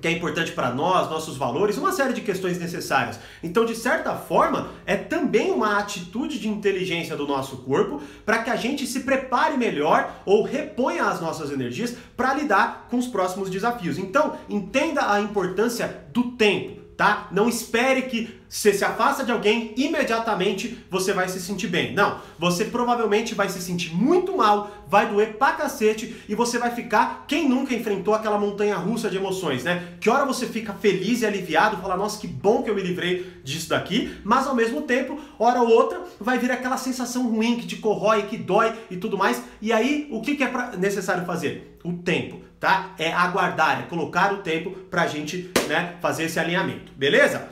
que 0.00 0.08
é 0.08 0.10
importante 0.10 0.52
para 0.52 0.70
nós, 0.70 1.10
nossos 1.10 1.36
valores, 1.36 1.76
uma 1.76 1.92
série 1.92 2.12
de 2.12 2.20
questões 2.20 2.58
necessárias. 2.58 3.18
Então, 3.42 3.64
de 3.64 3.74
certa 3.74 4.14
forma, 4.14 4.70
é 4.86 4.96
também 4.96 5.50
uma 5.50 5.78
atitude 5.78 6.38
de 6.38 6.48
inteligência 6.48 7.16
do 7.16 7.26
nosso 7.26 7.58
corpo 7.58 8.00
para 8.24 8.42
que 8.42 8.50
a 8.50 8.56
gente 8.56 8.86
se 8.86 9.00
prepare 9.00 9.56
melhor 9.56 10.10
ou 10.24 10.42
reponha 10.42 11.04
as 11.04 11.20
nossas 11.20 11.50
energias 11.50 11.96
para 12.16 12.34
lidar 12.34 12.86
com 12.90 12.98
os 12.98 13.06
próximos 13.06 13.50
desafios. 13.50 13.98
Então, 13.98 14.36
entenda 14.48 15.12
a 15.12 15.20
importância 15.20 16.04
do 16.12 16.32
tempo 16.32 16.81
tá? 17.02 17.26
Não 17.32 17.48
espere 17.48 18.02
que 18.02 18.40
você 18.48 18.72
se 18.72 18.84
afasta 18.84 19.24
de 19.24 19.32
alguém, 19.32 19.74
imediatamente 19.76 20.78
você 20.88 21.12
vai 21.12 21.28
se 21.28 21.40
sentir 21.40 21.66
bem. 21.66 21.92
Não, 21.94 22.20
você 22.38 22.66
provavelmente 22.66 23.34
vai 23.34 23.48
se 23.48 23.60
sentir 23.60 23.92
muito 23.92 24.36
mal, 24.36 24.70
vai 24.86 25.08
doer 25.08 25.36
pra 25.36 25.50
cacete 25.50 26.14
e 26.28 26.34
você 26.36 26.60
vai 26.60 26.70
ficar, 26.70 27.24
quem 27.26 27.48
nunca 27.48 27.74
enfrentou 27.74 28.14
aquela 28.14 28.38
montanha 28.38 28.76
russa 28.76 29.10
de 29.10 29.16
emoções, 29.16 29.64
né? 29.64 29.94
Que 30.00 30.08
hora 30.08 30.24
você 30.24 30.46
fica 30.46 30.72
feliz 30.74 31.22
e 31.22 31.26
aliviado, 31.26 31.78
fala, 31.78 31.96
nossa, 31.96 32.20
que 32.20 32.28
bom 32.28 32.62
que 32.62 32.70
eu 32.70 32.74
me 32.76 32.82
livrei 32.82 33.32
disso 33.42 33.70
daqui, 33.70 34.14
mas 34.22 34.46
ao 34.46 34.54
mesmo 34.54 34.82
tempo, 34.82 35.18
hora 35.40 35.60
ou 35.60 35.68
outra, 35.68 36.02
vai 36.20 36.38
vir 36.38 36.52
aquela 36.52 36.76
sensação 36.76 37.28
ruim 37.28 37.56
que 37.56 37.66
te 37.66 37.76
corrói, 37.76 38.22
que 38.26 38.36
dói 38.36 38.72
e 38.88 38.96
tudo 38.96 39.18
mais. 39.18 39.42
E 39.60 39.72
aí, 39.72 40.06
o 40.08 40.20
que, 40.20 40.36
que 40.36 40.44
é 40.44 40.76
necessário 40.78 41.26
fazer? 41.26 41.78
O 41.82 41.94
tempo 41.94 42.51
tá? 42.62 42.94
É 42.96 43.12
aguardar, 43.12 43.80
é 43.80 43.82
colocar 43.86 44.32
o 44.32 44.36
tempo 44.36 44.70
para 44.88 45.02
a 45.02 45.06
gente 45.08 45.50
né, 45.66 45.96
fazer 46.00 46.26
esse 46.26 46.38
alinhamento, 46.38 46.92
beleza? 46.92 47.48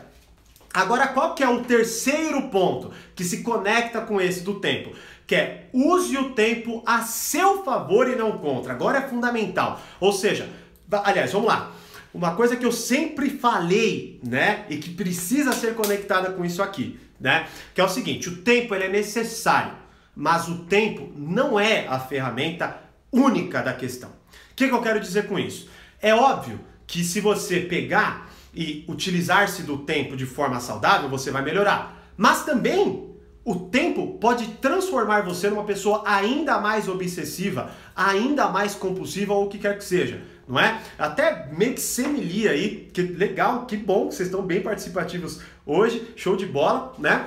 Agora, 0.72 1.08
qual 1.08 1.34
que 1.34 1.42
é 1.42 1.48
o 1.48 1.64
terceiro 1.64 2.42
ponto 2.42 2.92
que 3.16 3.24
se 3.24 3.42
conecta 3.42 4.00
com 4.02 4.20
esse 4.20 4.42
do 4.42 4.60
tempo? 4.60 4.92
Que 5.26 5.34
é 5.34 5.68
use 5.72 6.16
o 6.16 6.30
tempo 6.30 6.80
a 6.86 7.02
seu 7.02 7.64
favor 7.64 8.08
e 8.08 8.14
não 8.14 8.38
contra. 8.38 8.72
Agora 8.72 8.98
é 8.98 9.08
fundamental. 9.08 9.80
Ou 9.98 10.12
seja, 10.12 10.48
aliás, 10.88 11.32
vamos 11.32 11.48
lá. 11.48 11.72
Uma 12.14 12.36
coisa 12.36 12.54
que 12.54 12.64
eu 12.64 12.70
sempre 12.70 13.30
falei, 13.30 14.20
né, 14.24 14.64
e 14.70 14.76
que 14.76 14.90
precisa 14.90 15.52
ser 15.52 15.74
conectada 15.74 16.30
com 16.30 16.44
isso 16.44 16.62
aqui, 16.62 17.00
né, 17.18 17.48
que 17.74 17.80
é 17.80 17.84
o 17.84 17.88
seguinte: 17.88 18.28
o 18.28 18.42
tempo 18.42 18.76
ele 18.76 18.84
é 18.84 18.88
necessário, 18.88 19.72
mas 20.14 20.46
o 20.46 20.66
tempo 20.66 21.12
não 21.16 21.58
é 21.58 21.88
a 21.88 21.98
ferramenta 21.98 22.76
única 23.12 23.60
da 23.60 23.72
questão 23.72 24.19
que, 24.60 24.68
que 24.68 24.74
eu 24.74 24.82
quero 24.82 25.00
dizer 25.00 25.26
com 25.26 25.38
isso? 25.38 25.68
É 26.02 26.14
óbvio 26.14 26.60
que 26.86 27.02
se 27.02 27.20
você 27.20 27.60
pegar 27.60 28.30
e 28.54 28.84
utilizar-se 28.88 29.62
do 29.62 29.78
tempo 29.78 30.16
de 30.16 30.26
forma 30.26 30.60
saudável, 30.60 31.08
você 31.08 31.30
vai 31.30 31.42
melhorar. 31.42 32.12
Mas 32.16 32.44
também 32.44 33.08
o 33.42 33.54
tempo 33.54 34.18
pode 34.20 34.46
transformar 34.60 35.22
você 35.22 35.48
numa 35.48 35.64
pessoa 35.64 36.02
ainda 36.04 36.60
mais 36.60 36.88
obsessiva, 36.88 37.70
ainda 37.96 38.48
mais 38.48 38.74
compulsiva 38.74 39.32
ou 39.32 39.46
o 39.46 39.48
que 39.48 39.58
quer 39.58 39.78
que 39.78 39.84
seja. 39.84 40.22
não 40.46 40.60
é? 40.60 40.80
Até 40.98 41.48
meio 41.52 41.74
que 41.74 42.48
aí, 42.48 42.90
que 42.92 43.02
legal, 43.02 43.64
que 43.66 43.76
bom 43.76 44.08
que 44.08 44.16
vocês 44.16 44.28
estão 44.28 44.42
bem 44.42 44.60
participativos 44.60 45.40
hoje, 45.64 46.12
show 46.16 46.36
de 46.36 46.44
bola, 46.44 46.92
né? 46.98 47.26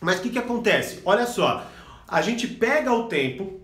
Mas 0.00 0.18
o 0.18 0.22
que, 0.22 0.30
que 0.30 0.38
acontece? 0.38 1.00
Olha 1.04 1.26
só, 1.26 1.66
a 2.06 2.22
gente 2.22 2.46
pega 2.46 2.92
o 2.92 3.08
tempo, 3.08 3.60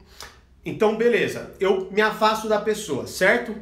então 0.65 0.97
beleza, 0.97 1.55
eu 1.61 1.89
me 1.91 2.01
afasto 2.01 2.49
da 2.49 2.61
pessoa, 2.61 3.07
certo? 3.07 3.55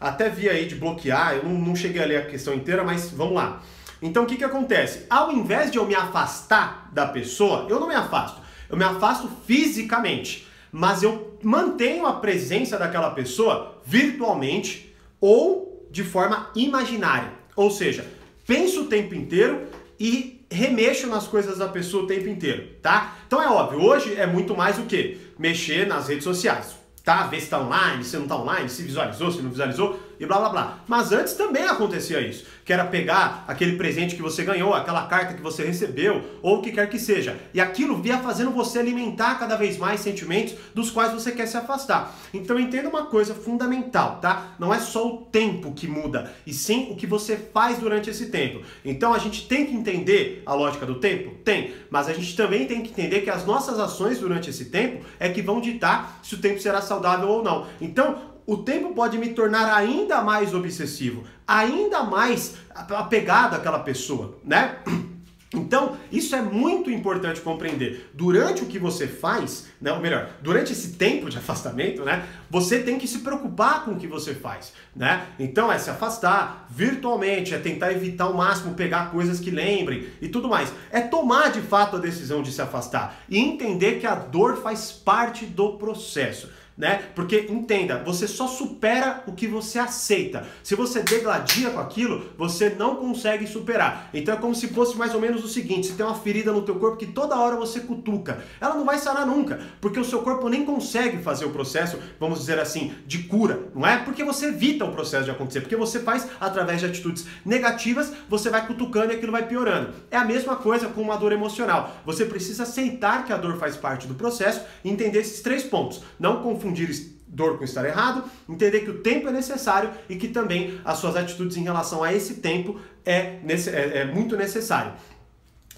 Até 0.00 0.28
vi 0.28 0.48
aí 0.48 0.66
de 0.66 0.74
bloquear, 0.74 1.36
eu 1.36 1.44
não, 1.44 1.52
não 1.52 1.76
cheguei 1.76 2.02
a 2.02 2.06
ler 2.06 2.16
a 2.18 2.26
questão 2.26 2.54
inteira, 2.54 2.82
mas 2.82 3.10
vamos 3.10 3.34
lá. 3.34 3.62
Então 4.02 4.24
o 4.24 4.26
que, 4.26 4.36
que 4.36 4.44
acontece? 4.44 5.06
Ao 5.10 5.30
invés 5.30 5.70
de 5.70 5.78
eu 5.78 5.86
me 5.86 5.94
afastar 5.94 6.90
da 6.92 7.06
pessoa, 7.06 7.66
eu 7.68 7.78
não 7.78 7.88
me 7.88 7.94
afasto, 7.94 8.40
eu 8.68 8.76
me 8.76 8.84
afasto 8.84 9.28
fisicamente, 9.46 10.46
mas 10.72 11.02
eu 11.02 11.38
mantenho 11.42 12.06
a 12.06 12.14
presença 12.14 12.78
daquela 12.78 13.10
pessoa 13.10 13.80
virtualmente 13.84 14.94
ou 15.20 15.86
de 15.90 16.04
forma 16.04 16.50
imaginária. 16.54 17.32
Ou 17.56 17.70
seja, 17.70 18.06
penso 18.46 18.82
o 18.82 18.86
tempo 18.86 19.14
inteiro 19.14 19.66
e 19.98 20.44
remexo 20.50 21.06
nas 21.06 21.28
coisas 21.28 21.58
da 21.58 21.68
pessoa 21.68 22.04
o 22.04 22.06
tempo 22.06 22.28
inteiro, 22.28 22.68
tá? 22.80 23.16
Então 23.26 23.42
é 23.42 23.48
óbvio, 23.48 23.82
hoje 23.82 24.14
é 24.14 24.26
muito 24.26 24.56
mais 24.56 24.78
o 24.78 24.82
que? 24.82 25.29
Mexer 25.40 25.86
nas 25.86 26.06
redes 26.06 26.24
sociais, 26.24 26.76
tá? 27.02 27.26
Ver 27.26 27.38
se 27.38 27.44
está 27.44 27.58
online, 27.58 28.04
se 28.04 28.14
não 28.14 28.24
está 28.24 28.36
online, 28.36 28.68
se 28.68 28.82
visualizou, 28.82 29.32
se 29.32 29.40
não 29.40 29.48
visualizou 29.48 29.98
e 30.20 30.26
blá 30.26 30.38
blá 30.38 30.48
blá. 30.50 30.78
Mas 30.86 31.10
antes 31.10 31.32
também 31.32 31.64
acontecia 31.64 32.20
isso, 32.20 32.44
que 32.64 32.72
era 32.72 32.84
pegar 32.84 33.44
aquele 33.48 33.76
presente 33.76 34.14
que 34.14 34.22
você 34.22 34.44
ganhou, 34.44 34.74
aquela 34.74 35.06
carta 35.06 35.32
que 35.32 35.42
você 35.42 35.64
recebeu, 35.64 36.22
ou 36.42 36.58
o 36.58 36.62
que 36.62 36.70
quer 36.70 36.88
que 36.90 36.98
seja. 36.98 37.36
E 37.54 37.60
aquilo 37.60 37.96
via 37.96 38.18
fazendo 38.18 38.50
você 38.50 38.78
alimentar 38.78 39.38
cada 39.38 39.56
vez 39.56 39.78
mais 39.78 40.00
sentimentos 40.00 40.54
dos 40.74 40.90
quais 40.90 41.12
você 41.12 41.32
quer 41.32 41.46
se 41.46 41.56
afastar. 41.56 42.14
Então 42.34 42.60
entenda 42.60 42.88
uma 42.88 43.06
coisa 43.06 43.34
fundamental, 43.34 44.18
tá? 44.20 44.54
Não 44.58 44.74
é 44.74 44.78
só 44.78 45.06
o 45.06 45.16
tempo 45.32 45.72
que 45.72 45.88
muda, 45.88 46.30
e 46.46 46.52
sim 46.52 46.88
o 46.90 46.96
que 46.96 47.06
você 47.06 47.36
faz 47.36 47.78
durante 47.78 48.10
esse 48.10 48.26
tempo. 48.26 48.60
Então 48.84 49.14
a 49.14 49.18
gente 49.18 49.48
tem 49.48 49.64
que 49.64 49.74
entender 49.74 50.42
a 50.44 50.52
lógica 50.52 50.84
do 50.84 50.96
tempo? 50.96 51.34
Tem, 51.42 51.72
mas 51.88 52.08
a 52.08 52.12
gente 52.12 52.36
também 52.36 52.66
tem 52.66 52.82
que 52.82 52.90
entender 52.90 53.22
que 53.22 53.30
as 53.30 53.46
nossas 53.46 53.78
ações 53.78 54.18
durante 54.18 54.50
esse 54.50 54.66
tempo 54.66 55.02
é 55.18 55.30
que 55.30 55.40
vão 55.40 55.62
ditar 55.62 56.20
se 56.22 56.34
o 56.34 56.38
tempo 56.38 56.60
será 56.60 56.82
saudável 56.82 57.28
ou 57.28 57.42
não. 57.42 57.66
Então, 57.80 58.29
o 58.50 58.56
tempo 58.56 58.92
pode 58.92 59.16
me 59.16 59.28
tornar 59.28 59.72
ainda 59.72 60.22
mais 60.22 60.52
obsessivo, 60.52 61.22
ainda 61.46 62.02
mais 62.02 62.56
apegado 62.74 63.54
àquela 63.54 63.78
pessoa, 63.78 64.38
né? 64.44 64.78
Então, 65.52 65.96
isso 66.12 66.36
é 66.36 66.40
muito 66.40 66.92
importante 66.92 67.40
compreender. 67.40 68.08
Durante 68.14 68.62
o 68.62 68.66
que 68.66 68.78
você 68.78 69.08
faz, 69.08 69.66
né, 69.80 69.92
ou 69.92 69.98
melhor, 69.98 70.30
durante 70.40 70.70
esse 70.70 70.92
tempo 70.92 71.28
de 71.28 71.38
afastamento, 71.38 72.04
né, 72.04 72.24
você 72.48 72.78
tem 72.78 73.00
que 73.00 73.08
se 73.08 73.18
preocupar 73.18 73.84
com 73.84 73.90
o 73.90 73.96
que 73.96 74.06
você 74.06 74.32
faz, 74.32 74.72
né? 74.94 75.26
Então 75.40 75.72
é 75.72 75.76
se 75.76 75.90
afastar 75.90 76.68
virtualmente, 76.70 77.52
é 77.52 77.58
tentar 77.58 77.90
evitar 77.90 78.26
ao 78.26 78.34
máximo 78.34 78.74
pegar 78.74 79.10
coisas 79.10 79.40
que 79.40 79.50
lembrem 79.50 80.06
e 80.22 80.28
tudo 80.28 80.48
mais. 80.48 80.72
É 80.92 81.00
tomar 81.00 81.50
de 81.50 81.60
fato 81.60 81.96
a 81.96 81.98
decisão 81.98 82.42
de 82.42 82.52
se 82.52 82.62
afastar 82.62 83.20
e 83.28 83.36
entender 83.36 83.98
que 83.98 84.06
a 84.06 84.14
dor 84.14 84.56
faz 84.62 84.92
parte 84.92 85.46
do 85.46 85.72
processo 85.78 86.48
né? 86.80 87.02
Porque 87.14 87.46
entenda, 87.50 88.02
você 88.02 88.26
só 88.26 88.48
supera 88.48 89.22
o 89.26 89.32
que 89.32 89.46
você 89.46 89.78
aceita. 89.78 90.46
Se 90.62 90.74
você 90.74 91.02
degladia 91.02 91.70
com 91.70 91.78
aquilo, 91.78 92.24
você 92.38 92.70
não 92.70 92.96
consegue 92.96 93.46
superar. 93.46 94.08
Então 94.14 94.34
é 94.34 94.36
como 94.38 94.54
se 94.54 94.68
fosse 94.68 94.96
mais 94.96 95.14
ou 95.14 95.20
menos 95.20 95.44
o 95.44 95.48
seguinte: 95.48 95.88
se 95.88 95.92
tem 95.92 96.06
uma 96.06 96.14
ferida 96.14 96.50
no 96.50 96.62
teu 96.62 96.76
corpo 96.76 96.96
que 96.96 97.06
toda 97.06 97.36
hora 97.36 97.54
você 97.54 97.80
cutuca, 97.80 98.42
ela 98.58 98.74
não 98.74 98.86
vai 98.86 98.98
sarar 98.98 99.26
nunca, 99.26 99.60
porque 99.80 100.00
o 100.00 100.04
seu 100.04 100.22
corpo 100.22 100.48
nem 100.48 100.64
consegue 100.64 101.22
fazer 101.22 101.44
o 101.44 101.50
processo, 101.50 101.98
vamos 102.18 102.38
dizer 102.38 102.58
assim, 102.58 102.94
de 103.06 103.24
cura, 103.24 103.68
não 103.74 103.86
é? 103.86 103.98
Porque 103.98 104.24
você 104.24 104.46
evita 104.46 104.86
o 104.86 104.92
processo 104.92 105.24
de 105.24 105.30
acontecer, 105.30 105.60
porque 105.60 105.76
você 105.76 106.00
faz 106.00 106.26
através 106.40 106.80
de 106.80 106.86
atitudes 106.86 107.26
negativas, 107.44 108.10
você 108.26 108.48
vai 108.48 108.66
cutucando 108.66 109.12
e 109.12 109.16
aquilo 109.16 109.32
vai 109.32 109.46
piorando. 109.46 109.92
É 110.10 110.16
a 110.16 110.24
mesma 110.24 110.56
coisa 110.56 110.88
com 110.88 111.02
uma 111.02 111.16
dor 111.16 111.32
emocional. 111.32 111.94
Você 112.06 112.24
precisa 112.24 112.62
aceitar 112.62 113.26
que 113.26 113.32
a 113.32 113.36
dor 113.36 113.58
faz 113.58 113.76
parte 113.76 114.06
do 114.06 114.14
processo 114.14 114.62
e 114.82 114.88
entender 114.90 115.18
esses 115.18 115.40
três 115.40 115.62
pontos. 115.62 116.02
Não 116.18 116.42
confundir 116.42 116.69
confundir 116.70 117.10
dor 117.26 117.58
com 117.58 117.64
estar 117.64 117.84
errado, 117.84 118.24
entender 118.48 118.80
que 118.80 118.90
o 118.90 119.02
tempo 119.02 119.28
é 119.28 119.32
necessário 119.32 119.90
e 120.08 120.16
que 120.16 120.28
também 120.28 120.80
as 120.84 120.98
suas 120.98 121.16
atitudes 121.16 121.56
em 121.56 121.62
relação 121.62 122.02
a 122.02 122.12
esse 122.12 122.34
tempo 122.34 122.80
é, 123.04 123.38
é, 123.46 123.98
é 123.98 124.04
muito 124.04 124.36
necessário. 124.36 124.92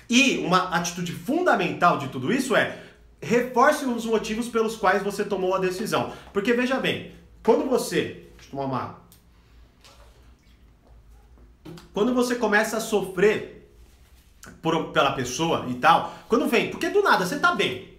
E 0.08 0.38
uma 0.38 0.70
atitude 0.70 1.12
fundamental 1.12 1.99
de 1.99 2.08
tudo 2.08 2.32
isso 2.32 2.56
é 2.56 2.78
reforce 3.20 3.84
os 3.84 4.04
motivos 4.04 4.49
pelos 4.49 4.76
quais 4.76 5.02
você 5.02 5.25
tomou 5.25 5.54
a 5.54 5.58
decisão. 5.58 6.12
Porque 6.32 6.52
veja 6.52 6.80
bem, 6.80 7.12
quando 7.42 7.68
você. 7.68 8.26
Deixa 8.37 8.49
eu 8.49 8.50
tomar 8.50 8.64
uma. 8.64 9.02
Quando 11.92 12.14
você 12.14 12.34
começa 12.34 12.78
a 12.78 12.80
sofrer 12.80 13.70
por, 14.61 14.90
pela 14.92 15.12
pessoa 15.12 15.66
e 15.68 15.75
tal, 15.75 16.14
quando 16.28 16.49
vem, 16.49 16.70
porque 16.70 16.88
do 16.88 17.02
nada 17.02 17.25
você 17.25 17.38
tá 17.38 17.54
bem, 17.54 17.91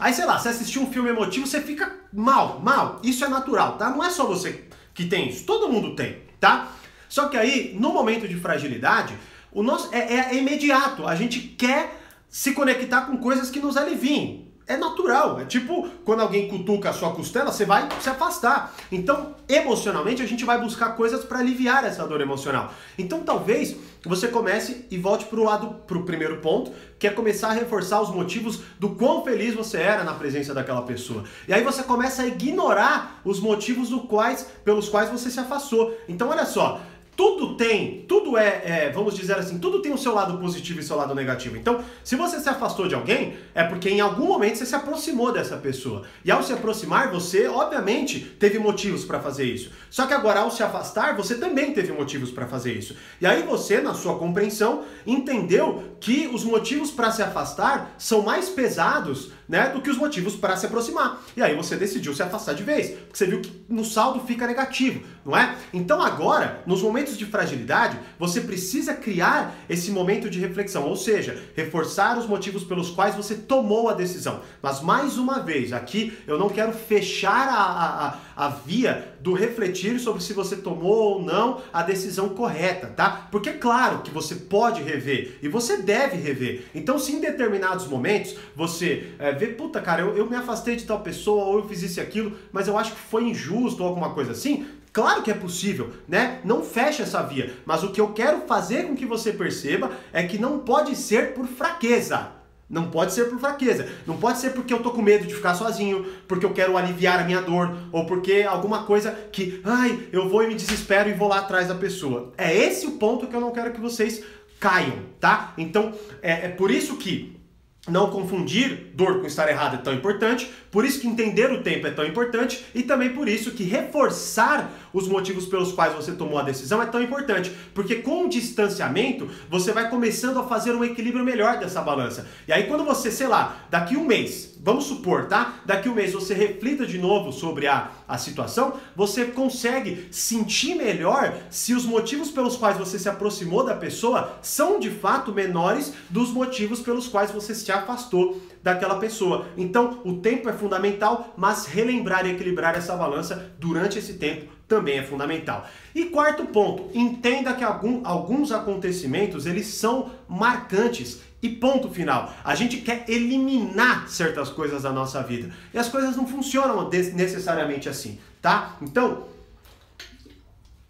Aí, 0.00 0.14
sei 0.14 0.24
lá, 0.24 0.38
você 0.38 0.48
assistiu 0.48 0.82
um 0.82 0.90
filme 0.90 1.10
emotivo, 1.10 1.46
você 1.46 1.60
fica 1.60 1.94
mal, 2.10 2.58
mal. 2.60 3.00
Isso 3.04 3.24
é 3.24 3.28
natural, 3.28 3.76
tá? 3.76 3.90
Não 3.90 4.02
é 4.02 4.08
só 4.08 4.26
você 4.26 4.64
que 4.94 5.04
tem 5.04 5.28
isso, 5.28 5.44
todo 5.44 5.68
mundo 5.68 5.94
tem, 5.94 6.22
tá? 6.40 6.72
Só 7.08 7.28
que 7.28 7.36
aí, 7.36 7.76
no 7.78 7.92
momento 7.92 8.26
de 8.26 8.34
fragilidade, 8.36 9.14
o 9.52 9.62
nosso 9.62 9.94
é, 9.94 9.98
é, 9.98 10.34
imediato. 10.36 11.06
A 11.06 11.14
gente 11.14 11.40
quer 11.40 12.00
se 12.28 12.52
conectar 12.52 13.02
com 13.02 13.18
coisas 13.18 13.50
que 13.50 13.60
nos 13.60 13.76
aliviem 13.76 14.49
é 14.70 14.76
natural. 14.76 15.40
É 15.40 15.44
tipo 15.44 15.88
quando 16.04 16.20
alguém 16.20 16.48
cutuca 16.48 16.90
a 16.90 16.92
sua 16.92 17.10
costela, 17.10 17.52
você 17.52 17.64
vai 17.64 17.88
se 18.00 18.08
afastar. 18.08 18.72
Então, 18.90 19.34
emocionalmente, 19.48 20.22
a 20.22 20.26
gente 20.26 20.44
vai 20.44 20.60
buscar 20.60 20.90
coisas 20.90 21.24
para 21.24 21.40
aliviar 21.40 21.84
essa 21.84 22.06
dor 22.06 22.20
emocional. 22.20 22.72
Então, 22.96 23.20
talvez 23.20 23.76
você 24.04 24.28
comece 24.28 24.86
e 24.90 24.96
volte 24.96 25.24
para 25.26 25.40
o 25.40 25.44
lado, 25.44 25.74
para 25.86 25.98
o 25.98 26.04
primeiro 26.04 26.38
ponto, 26.38 26.72
que 26.98 27.06
é 27.06 27.10
começar 27.10 27.48
a 27.48 27.52
reforçar 27.52 28.00
os 28.00 28.10
motivos 28.10 28.60
do 28.78 28.90
quão 28.90 29.24
feliz 29.24 29.54
você 29.54 29.78
era 29.78 30.04
na 30.04 30.14
presença 30.14 30.54
daquela 30.54 30.82
pessoa. 30.82 31.24
E 31.48 31.52
aí 31.52 31.62
você 31.62 31.82
começa 31.82 32.22
a 32.22 32.26
ignorar 32.26 33.20
os 33.24 33.40
motivos 33.40 33.90
do 33.90 34.00
quais, 34.00 34.46
pelos 34.64 34.88
quais 34.88 35.10
você 35.10 35.30
se 35.30 35.40
afastou. 35.40 35.96
Então, 36.08 36.28
olha 36.28 36.46
só, 36.46 36.80
tudo 37.20 37.54
tem, 37.54 38.06
tudo 38.08 38.38
é, 38.38 38.62
é, 38.64 38.90
vamos 38.94 39.14
dizer 39.14 39.36
assim, 39.36 39.58
tudo 39.58 39.82
tem 39.82 39.92
o 39.92 39.98
seu 39.98 40.14
lado 40.14 40.38
positivo 40.38 40.80
e 40.80 40.82
seu 40.82 40.96
lado 40.96 41.14
negativo. 41.14 41.54
Então, 41.54 41.84
se 42.02 42.16
você 42.16 42.40
se 42.40 42.48
afastou 42.48 42.88
de 42.88 42.94
alguém, 42.94 43.36
é 43.54 43.62
porque 43.62 43.90
em 43.90 44.00
algum 44.00 44.28
momento 44.28 44.56
você 44.56 44.64
se 44.64 44.74
aproximou 44.74 45.30
dessa 45.30 45.58
pessoa. 45.58 46.04
E 46.24 46.30
ao 46.30 46.42
se 46.42 46.50
aproximar, 46.50 47.10
você, 47.10 47.46
obviamente, 47.46 48.20
teve 48.20 48.58
motivos 48.58 49.04
para 49.04 49.20
fazer 49.20 49.44
isso. 49.44 49.70
Só 49.90 50.06
que 50.06 50.14
agora, 50.14 50.40
ao 50.40 50.50
se 50.50 50.62
afastar, 50.62 51.14
você 51.14 51.34
também 51.34 51.74
teve 51.74 51.92
motivos 51.92 52.30
para 52.30 52.46
fazer 52.46 52.72
isso. 52.72 52.96
E 53.20 53.26
aí 53.26 53.42
você, 53.42 53.82
na 53.82 53.92
sua 53.92 54.16
compreensão, 54.18 54.84
entendeu 55.06 55.96
que 56.00 56.26
os 56.32 56.42
motivos 56.42 56.90
para 56.90 57.10
se 57.10 57.22
afastar 57.22 57.96
são 57.98 58.22
mais 58.22 58.48
pesados 58.48 59.30
né, 59.50 59.68
do 59.70 59.82
que 59.82 59.90
os 59.90 59.98
motivos 59.98 60.36
para 60.36 60.56
se 60.56 60.64
aproximar. 60.64 61.20
E 61.36 61.42
aí 61.42 61.56
você 61.56 61.74
decidiu 61.74 62.14
se 62.14 62.22
afastar 62.22 62.54
de 62.54 62.62
vez, 62.62 62.90
porque 62.90 63.18
você 63.18 63.26
viu 63.26 63.40
que 63.40 63.64
no 63.68 63.84
saldo 63.84 64.20
fica 64.20 64.46
negativo, 64.46 65.02
não 65.26 65.36
é? 65.36 65.56
Então 65.74 66.00
agora, 66.00 66.62
nos 66.64 66.80
momentos 66.80 67.18
de 67.18 67.26
fragilidade, 67.26 67.98
você 68.16 68.40
precisa 68.42 68.94
criar 68.94 69.56
esse 69.68 69.90
momento 69.90 70.30
de 70.30 70.38
reflexão, 70.38 70.84
ou 70.84 70.96
seja, 70.96 71.42
reforçar 71.56 72.16
os 72.16 72.28
motivos 72.28 72.62
pelos 72.62 72.90
quais 72.90 73.16
você 73.16 73.34
tomou 73.34 73.88
a 73.88 73.92
decisão. 73.92 74.40
Mas 74.62 74.80
mais 74.80 75.18
uma 75.18 75.40
vez, 75.40 75.72
aqui 75.72 76.16
eu 76.28 76.38
não 76.38 76.48
quero 76.48 76.72
fechar 76.72 77.48
a, 77.48 78.06
a, 78.06 78.18
a 78.40 78.48
via 78.48 79.16
do 79.20 79.34
refletir 79.34 80.00
sobre 80.00 80.22
se 80.22 80.32
você 80.32 80.56
tomou 80.56 81.12
ou 81.12 81.22
não 81.22 81.60
a 81.70 81.82
decisão 81.82 82.30
correta, 82.30 82.86
tá? 82.86 83.28
Porque 83.30 83.50
é 83.50 83.52
claro 83.52 83.98
que 83.98 84.10
você 84.10 84.34
pode 84.34 84.82
rever 84.82 85.36
e 85.42 85.48
você 85.48 85.76
deve 85.76 86.16
rever. 86.16 86.64
Então, 86.74 86.98
se 86.98 87.12
em 87.12 87.20
determinados 87.20 87.86
momentos 87.86 88.34
você 88.56 89.12
é, 89.18 89.30
vê, 89.32 89.48
puta, 89.48 89.78
cara, 89.82 90.00
eu, 90.00 90.16
eu 90.16 90.26
me 90.26 90.36
afastei 90.36 90.74
de 90.74 90.86
tal 90.86 91.00
pessoa, 91.00 91.44
ou 91.44 91.58
eu 91.58 91.68
fiz 91.68 91.82
isso 91.82 92.00
e 92.00 92.02
aquilo, 92.02 92.34
mas 92.50 92.66
eu 92.66 92.78
acho 92.78 92.92
que 92.92 93.00
foi 93.00 93.24
injusto 93.24 93.82
ou 93.82 93.88
alguma 93.90 94.14
coisa 94.14 94.32
assim, 94.32 94.66
Claro 94.92 95.22
que 95.22 95.30
é 95.30 95.34
possível, 95.34 95.92
né? 96.08 96.40
Não 96.44 96.64
fecha 96.64 97.04
essa 97.04 97.22
via. 97.22 97.54
Mas 97.64 97.84
o 97.84 97.92
que 97.92 98.00
eu 98.00 98.12
quero 98.12 98.40
fazer 98.40 98.88
com 98.88 98.96
que 98.96 99.06
você 99.06 99.32
perceba 99.32 99.92
é 100.12 100.24
que 100.24 100.36
não 100.36 100.58
pode 100.58 100.96
ser 100.96 101.32
por 101.32 101.46
fraqueza. 101.46 102.39
Não 102.70 102.88
pode 102.88 103.12
ser 103.12 103.24
por 103.24 103.40
fraqueza. 103.40 103.88
Não 104.06 104.16
pode 104.16 104.38
ser 104.38 104.50
porque 104.50 104.72
eu 104.72 104.80
tô 104.80 104.92
com 104.92 105.02
medo 105.02 105.26
de 105.26 105.34
ficar 105.34 105.54
sozinho, 105.54 106.06
porque 106.28 106.46
eu 106.46 106.52
quero 106.52 106.76
aliviar 106.76 107.18
a 107.18 107.24
minha 107.24 107.42
dor, 107.42 107.76
ou 107.90 108.06
porque 108.06 108.46
alguma 108.48 108.84
coisa 108.84 109.10
que, 109.32 109.60
ai, 109.64 110.06
eu 110.12 110.28
vou 110.28 110.44
e 110.44 110.46
me 110.46 110.54
desespero 110.54 111.10
e 111.10 111.12
vou 111.12 111.26
lá 111.26 111.40
atrás 111.40 111.66
da 111.66 111.74
pessoa. 111.74 112.32
É 112.38 112.56
esse 112.56 112.86
o 112.86 112.92
ponto 112.92 113.26
que 113.26 113.34
eu 113.34 113.40
não 113.40 113.50
quero 113.50 113.72
que 113.72 113.80
vocês 113.80 114.22
caiam, 114.60 115.00
tá? 115.18 115.52
Então, 115.58 115.92
é, 116.22 116.46
é 116.46 116.48
por 116.48 116.70
isso 116.70 116.96
que 116.96 117.40
não 117.88 118.10
confundir 118.10 118.92
dor 118.94 119.20
com 119.20 119.26
estar 119.26 119.48
errado 119.48 119.74
é 119.74 119.78
tão 119.78 119.92
importante, 119.92 120.50
por 120.70 120.84
isso 120.84 121.00
que 121.00 121.08
entender 121.08 121.50
o 121.50 121.62
tempo 121.62 121.86
é 121.86 121.90
tão 121.90 122.04
importante 122.04 122.64
e 122.74 122.82
também 122.82 123.10
por 123.10 123.28
isso 123.28 123.50
que 123.50 123.64
reforçar 123.64 124.72
os 124.92 125.08
motivos 125.08 125.46
pelos 125.46 125.72
quais 125.72 125.94
você 125.94 126.12
tomou 126.12 126.38
a 126.38 126.42
decisão 126.42 126.82
é 126.82 126.86
tão 126.86 127.02
importante, 127.02 127.50
porque 127.74 127.96
com 127.96 128.24
o 128.24 128.28
distanciamento 128.28 129.28
você 129.48 129.72
vai 129.72 129.90
começando 129.90 130.38
a 130.38 130.44
fazer 130.44 130.74
um 130.74 130.84
equilíbrio 130.84 131.24
melhor 131.24 131.58
dessa 131.58 131.80
balança. 131.80 132.26
E 132.46 132.52
aí 132.52 132.64
quando 132.64 132.84
você, 132.84 133.10
sei 133.10 133.26
lá, 133.26 133.66
daqui 133.70 133.96
um 133.96 134.04
mês 134.04 134.50
vamos 134.62 134.84
supor, 134.84 135.26
tá? 135.26 135.54
Daqui 135.64 135.88
um 135.88 135.94
mês 135.94 136.12
você 136.12 136.34
reflita 136.34 136.86
de 136.86 136.98
novo 136.98 137.32
sobre 137.32 137.66
a, 137.66 137.90
a 138.06 138.18
situação, 138.18 138.74
você 138.94 139.24
consegue 139.24 140.08
sentir 140.10 140.74
melhor 140.74 141.34
se 141.48 141.74
os 141.74 141.84
motivos 141.84 142.30
pelos 142.30 142.56
quais 142.56 142.76
você 142.76 142.98
se 142.98 143.08
aproximou 143.08 143.64
da 143.64 143.74
pessoa 143.74 144.38
são 144.42 144.78
de 144.78 144.90
fato 144.90 145.32
menores 145.32 145.92
dos 146.10 146.30
motivos 146.30 146.80
pelos 146.80 147.08
quais 147.08 147.30
você 147.30 147.54
se 147.54 147.72
afastou 147.72 148.40
daquela 148.62 148.96
pessoa. 148.96 149.46
Então, 149.56 150.00
o 150.04 150.18
tempo 150.18 150.48
é 150.48 150.52
fundamental, 150.52 151.32
mas 151.36 151.66
relembrar 151.66 152.26
e 152.26 152.32
equilibrar 152.32 152.76
essa 152.76 152.96
balança 152.96 153.52
durante 153.58 153.98
esse 153.98 154.14
tempo 154.14 154.60
também 154.70 154.98
é 154.98 155.02
fundamental. 155.02 155.66
E 155.92 156.06
quarto 156.06 156.46
ponto, 156.46 156.96
entenda 156.96 157.52
que 157.54 157.64
algum, 157.64 158.06
alguns 158.06 158.52
acontecimentos 158.52 159.44
eles 159.44 159.66
são 159.66 160.12
marcantes 160.28 161.20
e 161.42 161.48
ponto 161.48 161.90
final. 161.90 162.32
A 162.44 162.54
gente 162.54 162.76
quer 162.78 163.04
eliminar 163.08 164.08
certas 164.08 164.48
coisas 164.48 164.82
da 164.82 164.92
nossa 164.92 165.22
vida 165.22 165.52
e 165.74 165.78
as 165.78 165.88
coisas 165.88 166.16
não 166.16 166.26
funcionam 166.26 166.88
necessariamente 166.88 167.88
assim, 167.88 168.20
tá? 168.40 168.76
Então, 168.80 169.26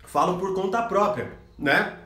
falo 0.05 0.39
por 0.39 0.55
conta 0.55 0.83
própria, 0.83 1.33
né? 1.59 1.97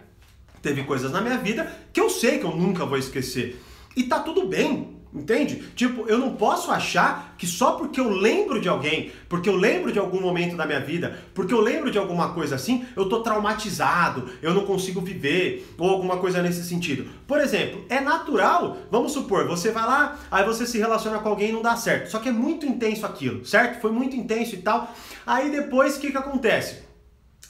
Teve 0.63 0.85
coisas 0.85 1.11
na 1.11 1.21
minha 1.21 1.39
vida 1.39 1.71
que 1.93 2.01
eu 2.01 2.09
sei 2.09 2.39
que 2.39 2.45
eu 2.45 2.55
nunca 2.55 2.87
vou 2.87 2.97
esquecer. 2.97 3.61
E 3.97 4.05
tá 4.05 4.21
tudo 4.21 4.47
bem, 4.47 4.94
Entende? 5.15 5.63
Tipo, 5.77 6.09
eu 6.09 6.19
não 6.19 6.35
posso 6.35 6.73
achar 6.73 7.37
que 7.39 7.47
só 7.47 7.73
porque 7.73 8.01
eu 8.01 8.11
lembro 8.11 8.61
de 8.61 8.69
alguém, 8.69 9.13
porque 9.29 9.49
eu 9.49 9.55
lembro 9.55 9.93
de 9.93 9.99
algum 9.99 10.21
momento 10.21 10.57
da 10.57 10.67
minha 10.67 10.81
vida, 10.81 11.17
porque 11.33 11.55
eu 11.55 11.61
lembro 11.61 11.89
de 11.89 11.99
alguma 11.99 12.35
coisa 12.35 12.57
assim, 12.57 12.85
eu 12.97 13.09
tô 13.09 13.21
traumatizado, 13.21 14.29
eu 14.43 14.53
não 14.53 14.65
consigo 14.67 15.01
viver, 15.01 15.73
ou 15.79 15.89
alguma 15.89 16.17
coisa 16.17 16.43
nesse 16.43 16.65
sentido. 16.65 17.09
Por 17.29 17.41
exemplo, 17.41 17.85
é 17.89 18.01
natural, 18.01 18.77
vamos 18.91 19.13
supor, 19.13 19.47
você 19.47 19.71
vai 19.71 19.87
lá, 19.87 20.19
aí 20.33 20.45
você 20.45 20.67
se 20.67 20.79
relaciona 20.79 21.21
com 21.21 21.29
alguém 21.29 21.51
e 21.51 21.53
não 21.53 21.63
dá 21.63 21.77
certo. 21.77 22.11
Só 22.11 22.19
que 22.19 22.29
é 22.29 22.33
muito 22.33 22.67
intenso 22.67 23.07
aquilo, 23.07 23.47
certo? 23.47 23.81
Foi 23.81 23.93
muito 23.93 24.17
intenso 24.17 24.57
e 24.57 24.63
tal. 24.63 24.93
Aí 25.25 25.49
depois 25.49 25.97
o 25.97 26.01
que, 26.01 26.11
que 26.11 26.19
acontece? 26.19 26.83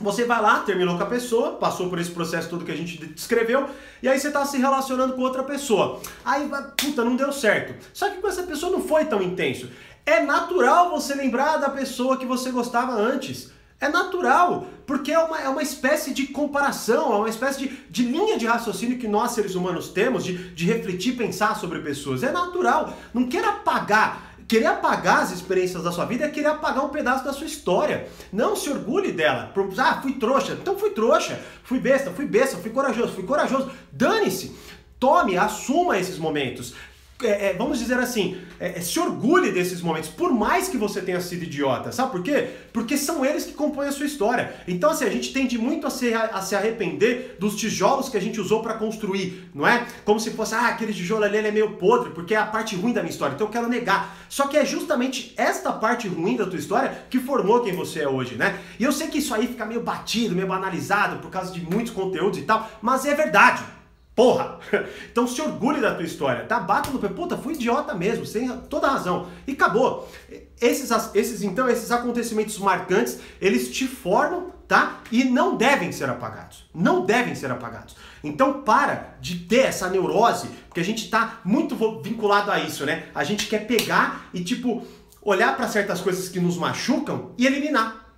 Você 0.00 0.24
vai 0.24 0.42
lá, 0.42 0.60
terminou 0.60 0.96
com 0.96 1.02
a 1.04 1.06
pessoa, 1.06 1.52
passou 1.52 1.88
por 1.88 1.98
esse 1.98 2.10
processo 2.10 2.48
todo 2.48 2.64
que 2.64 2.72
a 2.72 2.76
gente 2.76 2.98
descreveu, 3.06 3.68
e 4.02 4.08
aí 4.08 4.18
você 4.18 4.28
está 4.28 4.44
se 4.44 4.58
relacionando 4.58 5.14
com 5.14 5.22
outra 5.22 5.42
pessoa. 5.44 6.00
Aí, 6.24 6.50
puta, 6.76 7.04
não 7.04 7.14
deu 7.14 7.32
certo. 7.32 7.74
Só 7.92 8.10
que 8.10 8.20
com 8.20 8.28
essa 8.28 8.42
pessoa 8.42 8.72
não 8.72 8.82
foi 8.82 9.04
tão 9.04 9.22
intenso. 9.22 9.68
É 10.04 10.20
natural 10.20 10.90
você 10.90 11.14
lembrar 11.14 11.58
da 11.58 11.70
pessoa 11.70 12.16
que 12.16 12.26
você 12.26 12.50
gostava 12.50 12.92
antes. 12.92 13.52
É 13.80 13.88
natural, 13.88 14.66
porque 14.86 15.12
é 15.12 15.18
uma, 15.18 15.40
é 15.40 15.48
uma 15.48 15.62
espécie 15.62 16.12
de 16.12 16.28
comparação, 16.28 17.12
é 17.12 17.16
uma 17.16 17.28
espécie 17.28 17.60
de, 17.60 17.68
de 17.90 18.02
linha 18.04 18.38
de 18.38 18.46
raciocínio 18.46 18.98
que 18.98 19.08
nós 19.08 19.32
seres 19.32 19.54
humanos 19.54 19.88
temos 19.88 20.24
de, 20.24 20.54
de 20.54 20.64
refletir, 20.64 21.16
pensar 21.16 21.56
sobre 21.56 21.80
pessoas. 21.80 22.22
É 22.22 22.32
natural. 22.32 22.96
Não 23.12 23.28
queira 23.28 23.50
apagar 23.50 24.33
Querer 24.54 24.66
apagar 24.66 25.20
as 25.20 25.32
experiências 25.32 25.82
da 25.82 25.90
sua 25.90 26.04
vida 26.04 26.26
é 26.26 26.28
querer 26.28 26.46
apagar 26.46 26.84
um 26.84 26.88
pedaço 26.88 27.24
da 27.24 27.32
sua 27.32 27.44
história. 27.44 28.06
Não 28.32 28.54
se 28.54 28.70
orgulhe 28.70 29.10
dela. 29.10 29.52
Ah, 29.78 30.00
fui 30.00 30.12
trouxa. 30.12 30.52
Então 30.52 30.78
fui 30.78 30.90
trouxa. 30.90 31.40
Fui 31.64 31.80
besta, 31.80 32.12
fui 32.12 32.24
besta, 32.24 32.56
fui 32.58 32.70
corajoso, 32.70 33.14
fui 33.14 33.24
corajoso. 33.24 33.72
Dane-se. 33.90 34.54
Tome, 35.00 35.36
assuma 35.36 35.98
esses 35.98 36.18
momentos 36.18 36.72
é, 37.26 37.50
é, 37.50 37.52
vamos 37.54 37.78
dizer 37.78 37.98
assim, 37.98 38.36
é, 38.58 38.78
é, 38.78 38.80
se 38.80 38.98
orgulhe 38.98 39.52
desses 39.52 39.80
momentos, 39.80 40.08
por 40.10 40.32
mais 40.32 40.68
que 40.68 40.76
você 40.76 41.00
tenha 41.00 41.20
sido 41.20 41.44
idiota. 41.44 41.92
Sabe 41.92 42.12
por 42.12 42.22
quê? 42.22 42.48
Porque 42.72 42.96
são 42.96 43.24
eles 43.24 43.44
que 43.44 43.52
compõem 43.52 43.88
a 43.88 43.92
sua 43.92 44.06
história. 44.06 44.54
Então, 44.66 44.90
assim, 44.90 45.04
a 45.04 45.10
gente 45.10 45.32
tende 45.32 45.58
muito 45.58 45.86
a 45.86 45.90
se, 45.90 46.12
a 46.14 46.40
se 46.40 46.54
arrepender 46.54 47.36
dos 47.38 47.56
tijolos 47.56 48.08
que 48.08 48.16
a 48.16 48.20
gente 48.20 48.40
usou 48.40 48.62
para 48.62 48.74
construir, 48.74 49.48
não 49.54 49.66
é? 49.66 49.86
Como 50.04 50.18
se 50.20 50.30
fosse, 50.30 50.54
ah, 50.54 50.68
aquele 50.68 50.92
tijolo 50.92 51.24
ali 51.24 51.38
é 51.38 51.50
meio 51.50 51.72
podre, 51.72 52.10
porque 52.10 52.34
é 52.34 52.38
a 52.38 52.46
parte 52.46 52.76
ruim 52.76 52.92
da 52.92 53.02
minha 53.02 53.12
história, 53.12 53.34
então 53.34 53.46
eu 53.46 53.52
quero 53.52 53.68
negar. 53.68 54.16
Só 54.28 54.46
que 54.46 54.56
é 54.56 54.64
justamente 54.64 55.34
esta 55.36 55.72
parte 55.72 56.08
ruim 56.08 56.36
da 56.36 56.46
tua 56.46 56.58
história 56.58 57.04
que 57.10 57.18
formou 57.18 57.60
quem 57.60 57.74
você 57.74 58.00
é 58.00 58.08
hoje, 58.08 58.36
né? 58.36 58.58
E 58.78 58.84
eu 58.84 58.92
sei 58.92 59.08
que 59.08 59.18
isso 59.18 59.34
aí 59.34 59.46
fica 59.46 59.64
meio 59.64 59.82
batido, 59.82 60.34
meio 60.34 60.48
banalizado 60.48 61.18
por 61.18 61.30
causa 61.30 61.52
de 61.52 61.60
muitos 61.60 61.92
conteúdos 61.92 62.38
e 62.38 62.42
tal, 62.42 62.70
mas 62.80 63.04
é 63.04 63.14
verdade. 63.14 63.62
Porra! 64.14 64.58
Então 65.10 65.26
se 65.28 65.40
orgulhe 65.40 65.80
da 65.80 65.94
tua 65.94 66.04
história, 66.04 66.44
tá? 66.44 66.58
Bata 66.58 66.90
no 66.90 66.98
pé, 66.98 67.08
puta, 67.08 67.36
fui 67.36 67.54
idiota 67.54 67.94
mesmo, 67.94 68.26
sem 68.26 68.48
toda 68.68 68.88
razão. 68.88 69.28
E 69.46 69.52
acabou. 69.52 70.08
Esses, 70.60 70.90
esses, 71.14 71.42
então, 71.42 71.68
esses 71.68 71.90
acontecimentos 71.90 72.58
marcantes, 72.58 73.20
eles 73.40 73.70
te 73.70 73.86
formam, 73.86 74.52
tá? 74.66 75.00
E 75.12 75.24
não 75.24 75.56
devem 75.56 75.92
ser 75.92 76.08
apagados. 76.08 76.68
Não 76.74 77.04
devem 77.04 77.34
ser 77.34 77.50
apagados. 77.50 77.94
Então 78.22 78.62
para 78.62 79.16
de 79.20 79.38
ter 79.40 79.66
essa 79.66 79.88
neurose, 79.88 80.48
porque 80.68 80.80
a 80.80 80.84
gente 80.84 81.08
tá 81.08 81.40
muito 81.44 81.76
vinculado 82.02 82.50
a 82.50 82.58
isso, 82.58 82.84
né? 82.84 83.06
A 83.14 83.22
gente 83.22 83.46
quer 83.46 83.66
pegar 83.66 84.28
e, 84.34 84.42
tipo, 84.42 84.84
olhar 85.22 85.56
para 85.56 85.68
certas 85.68 86.00
coisas 86.00 86.28
que 86.28 86.40
nos 86.40 86.56
machucam 86.56 87.32
e 87.38 87.46
eliminar. 87.46 88.14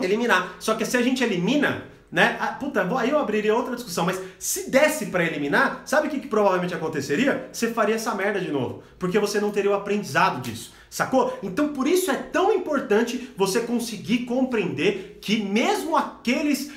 Eliminar. 0.00 0.54
Só 0.58 0.74
que 0.74 0.84
se 0.86 0.96
a 0.96 1.02
gente 1.02 1.22
elimina, 1.22 1.84
né? 2.10 2.36
Ah, 2.40 2.48
puta, 2.48 2.86
aí 2.98 3.10
eu 3.10 3.18
abriria 3.18 3.54
outra 3.54 3.74
discussão, 3.74 4.06
mas 4.06 4.20
se 4.38 4.70
desse 4.70 5.06
para 5.06 5.24
eliminar, 5.24 5.82
sabe 5.84 6.08
o 6.08 6.10
que, 6.10 6.20
que 6.20 6.28
provavelmente 6.28 6.74
aconteceria? 6.74 7.48
Você 7.52 7.72
faria 7.72 7.96
essa 7.96 8.14
merda 8.14 8.40
de 8.40 8.50
novo, 8.50 8.82
porque 8.98 9.18
você 9.18 9.40
não 9.40 9.50
teria 9.50 9.70
o 9.70 9.74
aprendizado 9.74 10.40
disso. 10.40 10.72
Sacou? 10.88 11.38
Então 11.42 11.68
por 11.74 11.86
isso 11.86 12.10
é 12.10 12.16
tão 12.16 12.52
importante 12.52 13.30
você 13.36 13.60
conseguir 13.60 14.20
compreender 14.20 15.18
que 15.20 15.42
mesmo 15.42 15.96
aqueles 15.96 16.72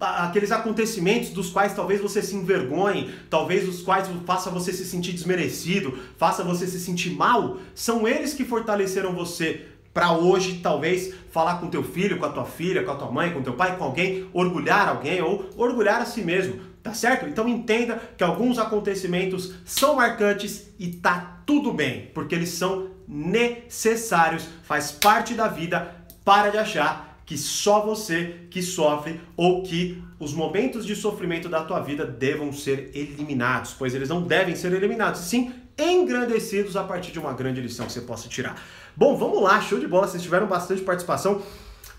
aqueles 0.00 0.50
acontecimentos 0.50 1.28
dos 1.28 1.50
quais 1.50 1.74
talvez 1.74 2.00
você 2.00 2.22
se 2.22 2.34
envergonhe, 2.34 3.12
talvez 3.28 3.68
os 3.68 3.82
quais 3.82 4.08
faça 4.24 4.50
você 4.50 4.72
se 4.72 4.84
sentir 4.84 5.12
desmerecido, 5.12 5.98
faça 6.16 6.42
você 6.42 6.66
se 6.66 6.80
sentir 6.80 7.10
mal, 7.10 7.58
são 7.74 8.08
eles 8.08 8.32
que 8.32 8.44
fortaleceram 8.44 9.12
você 9.12 9.66
para 9.92 10.12
hoje 10.12 10.60
talvez 10.62 11.14
falar 11.30 11.60
com 11.60 11.68
teu 11.68 11.82
filho, 11.82 12.18
com 12.18 12.26
a 12.26 12.30
tua 12.30 12.44
filha, 12.44 12.82
com 12.82 12.90
a 12.90 12.96
tua 12.96 13.10
mãe, 13.10 13.32
com 13.32 13.42
teu 13.42 13.54
pai, 13.54 13.76
com 13.76 13.84
alguém, 13.84 14.28
orgulhar 14.32 14.88
alguém 14.88 15.20
ou 15.20 15.50
orgulhar 15.56 16.00
a 16.00 16.06
si 16.06 16.22
mesmo, 16.22 16.60
tá 16.82 16.94
certo? 16.94 17.26
Então 17.26 17.48
entenda 17.48 18.00
que 18.16 18.24
alguns 18.24 18.58
acontecimentos 18.58 19.54
são 19.64 19.96
marcantes 19.96 20.70
e 20.78 20.88
tá 20.88 21.42
tudo 21.46 21.72
bem, 21.72 22.10
porque 22.14 22.34
eles 22.34 22.50
são 22.50 22.90
necessários, 23.06 24.48
faz 24.62 24.92
parte 24.92 25.34
da 25.34 25.48
vida. 25.48 26.00
Para 26.24 26.50
de 26.50 26.58
achar 26.58 27.20
que 27.26 27.36
só 27.36 27.84
você 27.84 28.46
que 28.50 28.62
sofre 28.62 29.20
ou 29.36 29.62
que 29.62 30.02
os 30.20 30.32
momentos 30.32 30.86
de 30.86 30.94
sofrimento 30.94 31.48
da 31.48 31.64
tua 31.64 31.80
vida 31.80 32.06
devam 32.06 32.52
ser 32.52 32.90
eliminados, 32.94 33.74
pois 33.76 33.94
eles 33.94 34.08
não 34.08 34.22
devem 34.22 34.54
ser 34.54 34.72
eliminados, 34.72 35.22
sim 35.22 35.52
engrandecidos 35.78 36.76
a 36.76 36.84
partir 36.84 37.12
de 37.12 37.18
uma 37.18 37.32
grande 37.32 37.60
lição 37.60 37.86
que 37.86 37.92
você 37.92 38.02
possa 38.02 38.28
tirar. 38.28 38.62
Bom, 38.94 39.16
vamos 39.16 39.42
lá, 39.42 39.60
show 39.60 39.78
de 39.80 39.86
bola, 39.86 40.06
vocês 40.06 40.22
tiveram 40.22 40.46
bastante 40.46 40.82
participação. 40.82 41.42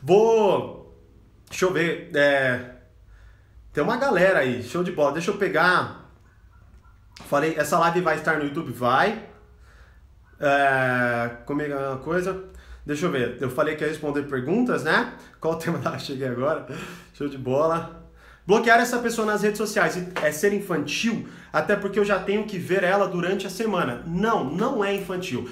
Vou. 0.01 0.95
Deixa 1.49 1.65
eu 1.65 1.73
ver. 1.73 2.11
É... 2.15 2.71
Tem 3.71 3.83
uma 3.83 3.97
galera 3.97 4.39
aí, 4.39 4.61
show 4.63 4.83
de 4.83 4.91
bola. 4.91 5.13
Deixa 5.13 5.31
eu 5.31 5.37
pegar. 5.37 6.11
Falei, 7.27 7.55
essa 7.57 7.79
live 7.79 8.01
vai 8.01 8.17
estar 8.17 8.37
no 8.37 8.45
YouTube? 8.45 8.71
Vai. 8.71 9.27
É... 10.39 11.37
Comigo 11.45 11.73
é 11.73 11.89
uma 11.89 11.97
coisa. 11.97 12.43
Deixa 12.85 13.05
eu 13.05 13.11
ver. 13.11 13.37
Eu 13.41 13.49
falei 13.49 13.75
que 13.75 13.83
ia 13.83 13.89
responder 13.89 14.23
perguntas, 14.23 14.83
né? 14.83 15.13
Qual 15.39 15.55
o 15.55 15.57
tema 15.57 15.79
da 15.79 15.97
cheguei 15.97 16.27
agora? 16.27 16.67
Show 17.13 17.27
de 17.27 17.37
bola. 17.37 18.03
Bloquear 18.45 18.79
essa 18.81 18.99
pessoa 18.99 19.25
nas 19.25 19.41
redes 19.41 19.57
sociais 19.57 19.97
é 20.21 20.29
ser 20.29 20.51
infantil, 20.51 21.29
até 21.51 21.77
porque 21.77 21.97
eu 21.97 22.03
já 22.03 22.19
tenho 22.19 22.43
que 22.43 22.57
ver 22.57 22.83
ela 22.83 23.07
durante 23.07 23.47
a 23.47 23.49
semana. 23.49 24.03
Não, 24.05 24.43
não 24.43 24.83
é 24.83 24.93
infantil. 24.93 25.49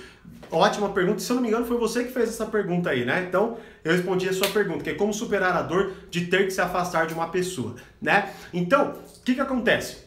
Ótima 0.52 0.90
pergunta. 0.90 1.20
Se 1.20 1.32
eu 1.32 1.36
não 1.36 1.42
me 1.42 1.48
engano, 1.48 1.66
foi 1.66 1.78
você 1.78 2.04
que 2.04 2.12
fez 2.12 2.28
essa 2.28 2.46
pergunta 2.46 2.90
aí, 2.90 3.06
né? 3.06 3.26
Então, 3.28 3.58
eu 3.86 3.94
respondi 3.94 4.28
a 4.28 4.34
sua 4.34 4.50
pergunta, 4.50 4.84
que 4.84 4.90
é 4.90 4.94
como 4.94 5.14
superar 5.14 5.56
a 5.56 5.62
dor 5.62 5.94
de 6.10 6.26
ter 6.26 6.44
que 6.46 6.52
se 6.52 6.60
afastar 6.60 7.08
de 7.08 7.14
uma 7.14 7.30
pessoa, 7.30 7.76
né? 8.02 8.34
Então, 8.54 8.92
o 8.92 9.24
que, 9.24 9.34
que 9.34 9.40
acontece? 9.40 10.00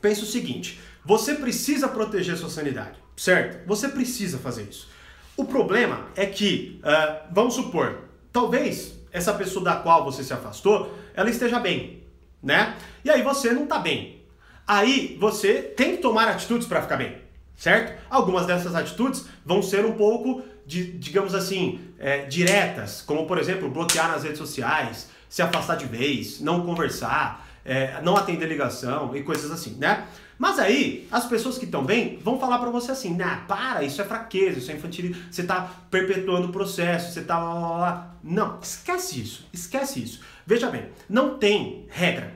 Pensa 0.00 0.22
o 0.22 0.26
seguinte: 0.26 0.78
você 1.02 1.34
precisa 1.34 1.88
proteger 1.88 2.36
sua 2.36 2.50
sanidade, 2.50 2.98
certo? 3.16 3.66
Você 3.66 3.88
precisa 3.88 4.36
fazer 4.36 4.64
isso. 4.64 4.90
O 5.34 5.46
problema 5.46 6.06
é 6.14 6.26
que, 6.26 6.78
uh, 6.84 7.32
vamos 7.32 7.54
supor, 7.54 8.00
talvez 8.30 8.94
essa 9.10 9.32
pessoa 9.32 9.64
da 9.64 9.76
qual 9.76 10.04
você 10.04 10.22
se 10.22 10.34
afastou, 10.34 10.94
ela 11.14 11.30
esteja 11.30 11.58
bem, 11.58 12.04
né? 12.42 12.76
E 13.02 13.10
aí 13.10 13.22
você 13.22 13.52
não 13.52 13.64
está 13.64 13.78
bem. 13.78 14.22
Aí 14.66 15.16
você 15.18 15.54
tem 15.54 15.96
que 15.96 16.02
tomar 16.02 16.28
atitudes 16.28 16.66
para 16.66 16.82
ficar 16.82 16.96
bem 16.98 17.21
certo? 17.56 18.00
Algumas 18.10 18.46
dessas 18.46 18.74
atitudes 18.74 19.26
vão 19.44 19.62
ser 19.62 19.84
um 19.84 19.92
pouco, 19.92 20.42
de, 20.66 20.92
digamos 20.92 21.34
assim, 21.34 21.80
é, 21.98 22.24
diretas, 22.26 23.02
como 23.02 23.26
por 23.26 23.38
exemplo, 23.38 23.70
bloquear 23.70 24.10
nas 24.10 24.22
redes 24.22 24.38
sociais, 24.38 25.08
se 25.28 25.42
afastar 25.42 25.76
de 25.76 25.86
vez, 25.86 26.40
não 26.40 26.64
conversar, 26.64 27.48
é, 27.64 28.00
não 28.02 28.16
atender 28.16 28.46
ligação 28.46 29.16
e 29.16 29.22
coisas 29.22 29.50
assim, 29.50 29.76
né? 29.78 30.06
Mas 30.38 30.58
aí, 30.58 31.06
as 31.10 31.24
pessoas 31.26 31.56
que 31.56 31.64
estão 31.64 31.84
bem 31.84 32.18
vão 32.20 32.38
falar 32.38 32.58
para 32.58 32.70
você 32.70 32.90
assim, 32.90 33.14
nah, 33.14 33.36
para, 33.46 33.84
isso 33.84 34.02
é 34.02 34.04
fraqueza, 34.04 34.58
isso 34.58 34.72
é 34.72 34.74
infantil, 34.74 35.14
você 35.30 35.44
tá 35.44 35.70
perpetuando 35.88 36.48
o 36.48 36.52
processo, 36.52 37.12
você 37.12 37.22
tá 37.22 37.38
lá, 37.38 37.54
lá, 37.54 37.76
lá. 37.78 38.16
Não, 38.24 38.58
esquece 38.60 39.20
isso, 39.20 39.46
esquece 39.52 40.02
isso. 40.02 40.20
Veja 40.44 40.68
bem, 40.68 40.86
não 41.08 41.38
tem 41.38 41.86
regra. 41.88 42.34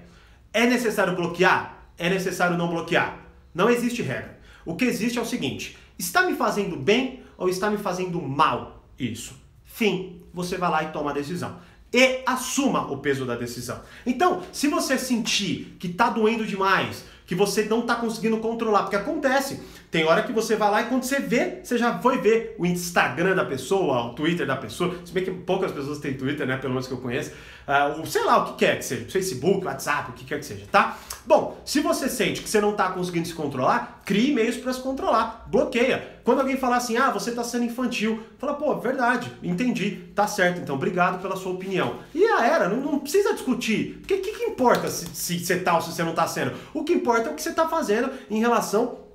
É 0.52 0.66
necessário 0.66 1.16
bloquear? 1.16 1.78
É 1.98 2.08
necessário 2.08 2.56
não 2.56 2.68
bloquear? 2.68 3.18
Não 3.52 3.68
existe 3.68 4.02
regra. 4.02 4.35
O 4.66 4.74
que 4.74 4.84
existe 4.84 5.18
é 5.18 5.22
o 5.22 5.26
seguinte: 5.26 5.78
Está 5.98 6.24
me 6.24 6.34
fazendo 6.34 6.76
bem 6.76 7.22
ou 7.38 7.48
está 7.48 7.70
me 7.70 7.78
fazendo 7.78 8.20
mal 8.20 8.84
isso? 8.98 9.34
Fim, 9.64 10.20
você 10.32 10.58
vai 10.58 10.70
lá 10.70 10.82
e 10.84 10.92
toma 10.92 11.10
a 11.10 11.14
decisão. 11.14 11.58
E 11.92 12.22
assuma 12.26 12.90
o 12.90 12.98
peso 12.98 13.24
da 13.24 13.36
decisão. 13.36 13.80
Então, 14.04 14.42
se 14.52 14.68
você 14.68 14.98
sentir 14.98 15.76
que 15.78 15.86
está 15.86 16.10
doendo 16.10 16.44
demais, 16.44 17.04
que 17.26 17.34
você 17.34 17.64
não 17.64 17.80
está 17.80 17.94
conseguindo 17.94 18.36
controlar, 18.38 18.82
porque 18.82 18.96
acontece. 18.96 19.62
Tem 19.90 20.04
hora 20.04 20.22
que 20.22 20.32
você 20.32 20.56
vai 20.56 20.70
lá 20.70 20.82
e 20.82 20.84
quando 20.86 21.04
você 21.04 21.20
vê, 21.20 21.60
você 21.62 21.78
já 21.78 21.98
foi 21.98 22.18
ver 22.18 22.54
o 22.58 22.66
Instagram 22.66 23.34
da 23.34 23.44
pessoa, 23.44 24.06
o 24.06 24.14
Twitter 24.14 24.46
da 24.46 24.56
pessoa. 24.56 24.94
Se 25.04 25.12
bem 25.12 25.24
que 25.24 25.30
poucas 25.30 25.72
pessoas 25.72 25.98
têm 25.98 26.14
Twitter, 26.14 26.46
né? 26.46 26.56
Pelo 26.56 26.72
menos 26.72 26.86
que 26.86 26.92
eu 26.92 26.98
conheço. 26.98 27.32
Uh, 27.66 28.06
sei 28.06 28.24
lá, 28.24 28.38
o 28.38 28.52
que 28.52 28.64
quer 28.64 28.78
que 28.78 28.84
seja. 28.84 29.04
Facebook, 29.08 29.64
WhatsApp, 29.64 30.10
o 30.10 30.14
que 30.14 30.24
quer 30.24 30.38
que 30.38 30.46
seja, 30.46 30.64
tá? 30.70 30.96
Bom, 31.24 31.60
se 31.64 31.80
você 31.80 32.08
sente 32.08 32.42
que 32.42 32.48
você 32.48 32.60
não 32.60 32.70
está 32.70 32.90
conseguindo 32.90 33.26
se 33.26 33.34
controlar, 33.34 34.02
crie 34.04 34.30
e-mails 34.30 34.56
para 34.56 34.72
se 34.72 34.80
controlar. 34.80 35.44
Bloqueia. 35.48 36.16
Quando 36.22 36.40
alguém 36.40 36.56
falar 36.56 36.76
assim, 36.76 36.96
ah, 36.96 37.10
você 37.10 37.30
está 37.30 37.42
sendo 37.44 37.64
infantil, 37.64 38.20
fala, 38.38 38.54
pô, 38.54 38.74
verdade, 38.76 39.32
entendi, 39.42 40.08
tá 40.14 40.26
certo, 40.26 40.60
então 40.60 40.74
obrigado 40.74 41.22
pela 41.22 41.36
sua 41.36 41.52
opinião. 41.52 42.00
E 42.12 42.24
a 42.24 42.44
era, 42.44 42.68
não, 42.68 42.78
não 42.78 42.98
precisa 42.98 43.32
discutir. 43.32 43.98
Porque 44.00 44.14
o 44.14 44.20
que, 44.20 44.32
que, 44.32 44.44
importa 44.44 44.88
se, 44.88 45.06
se 45.14 45.38
você 45.38 45.58
tá 45.58 45.76
ou 45.76 45.80
se 45.80 45.92
você 45.92 46.02
não 46.02 46.10
está 46.10 46.26
sendo? 46.26 46.52
O 46.74 46.82
que 46.82 46.92
importa 46.92 47.28
é 47.28 47.32
o 47.32 47.34
que 47.34 47.42
você 47.42 47.50
está 47.50 47.68
fazendo 47.68 48.10
em 48.28 48.40
relação 48.40 49.05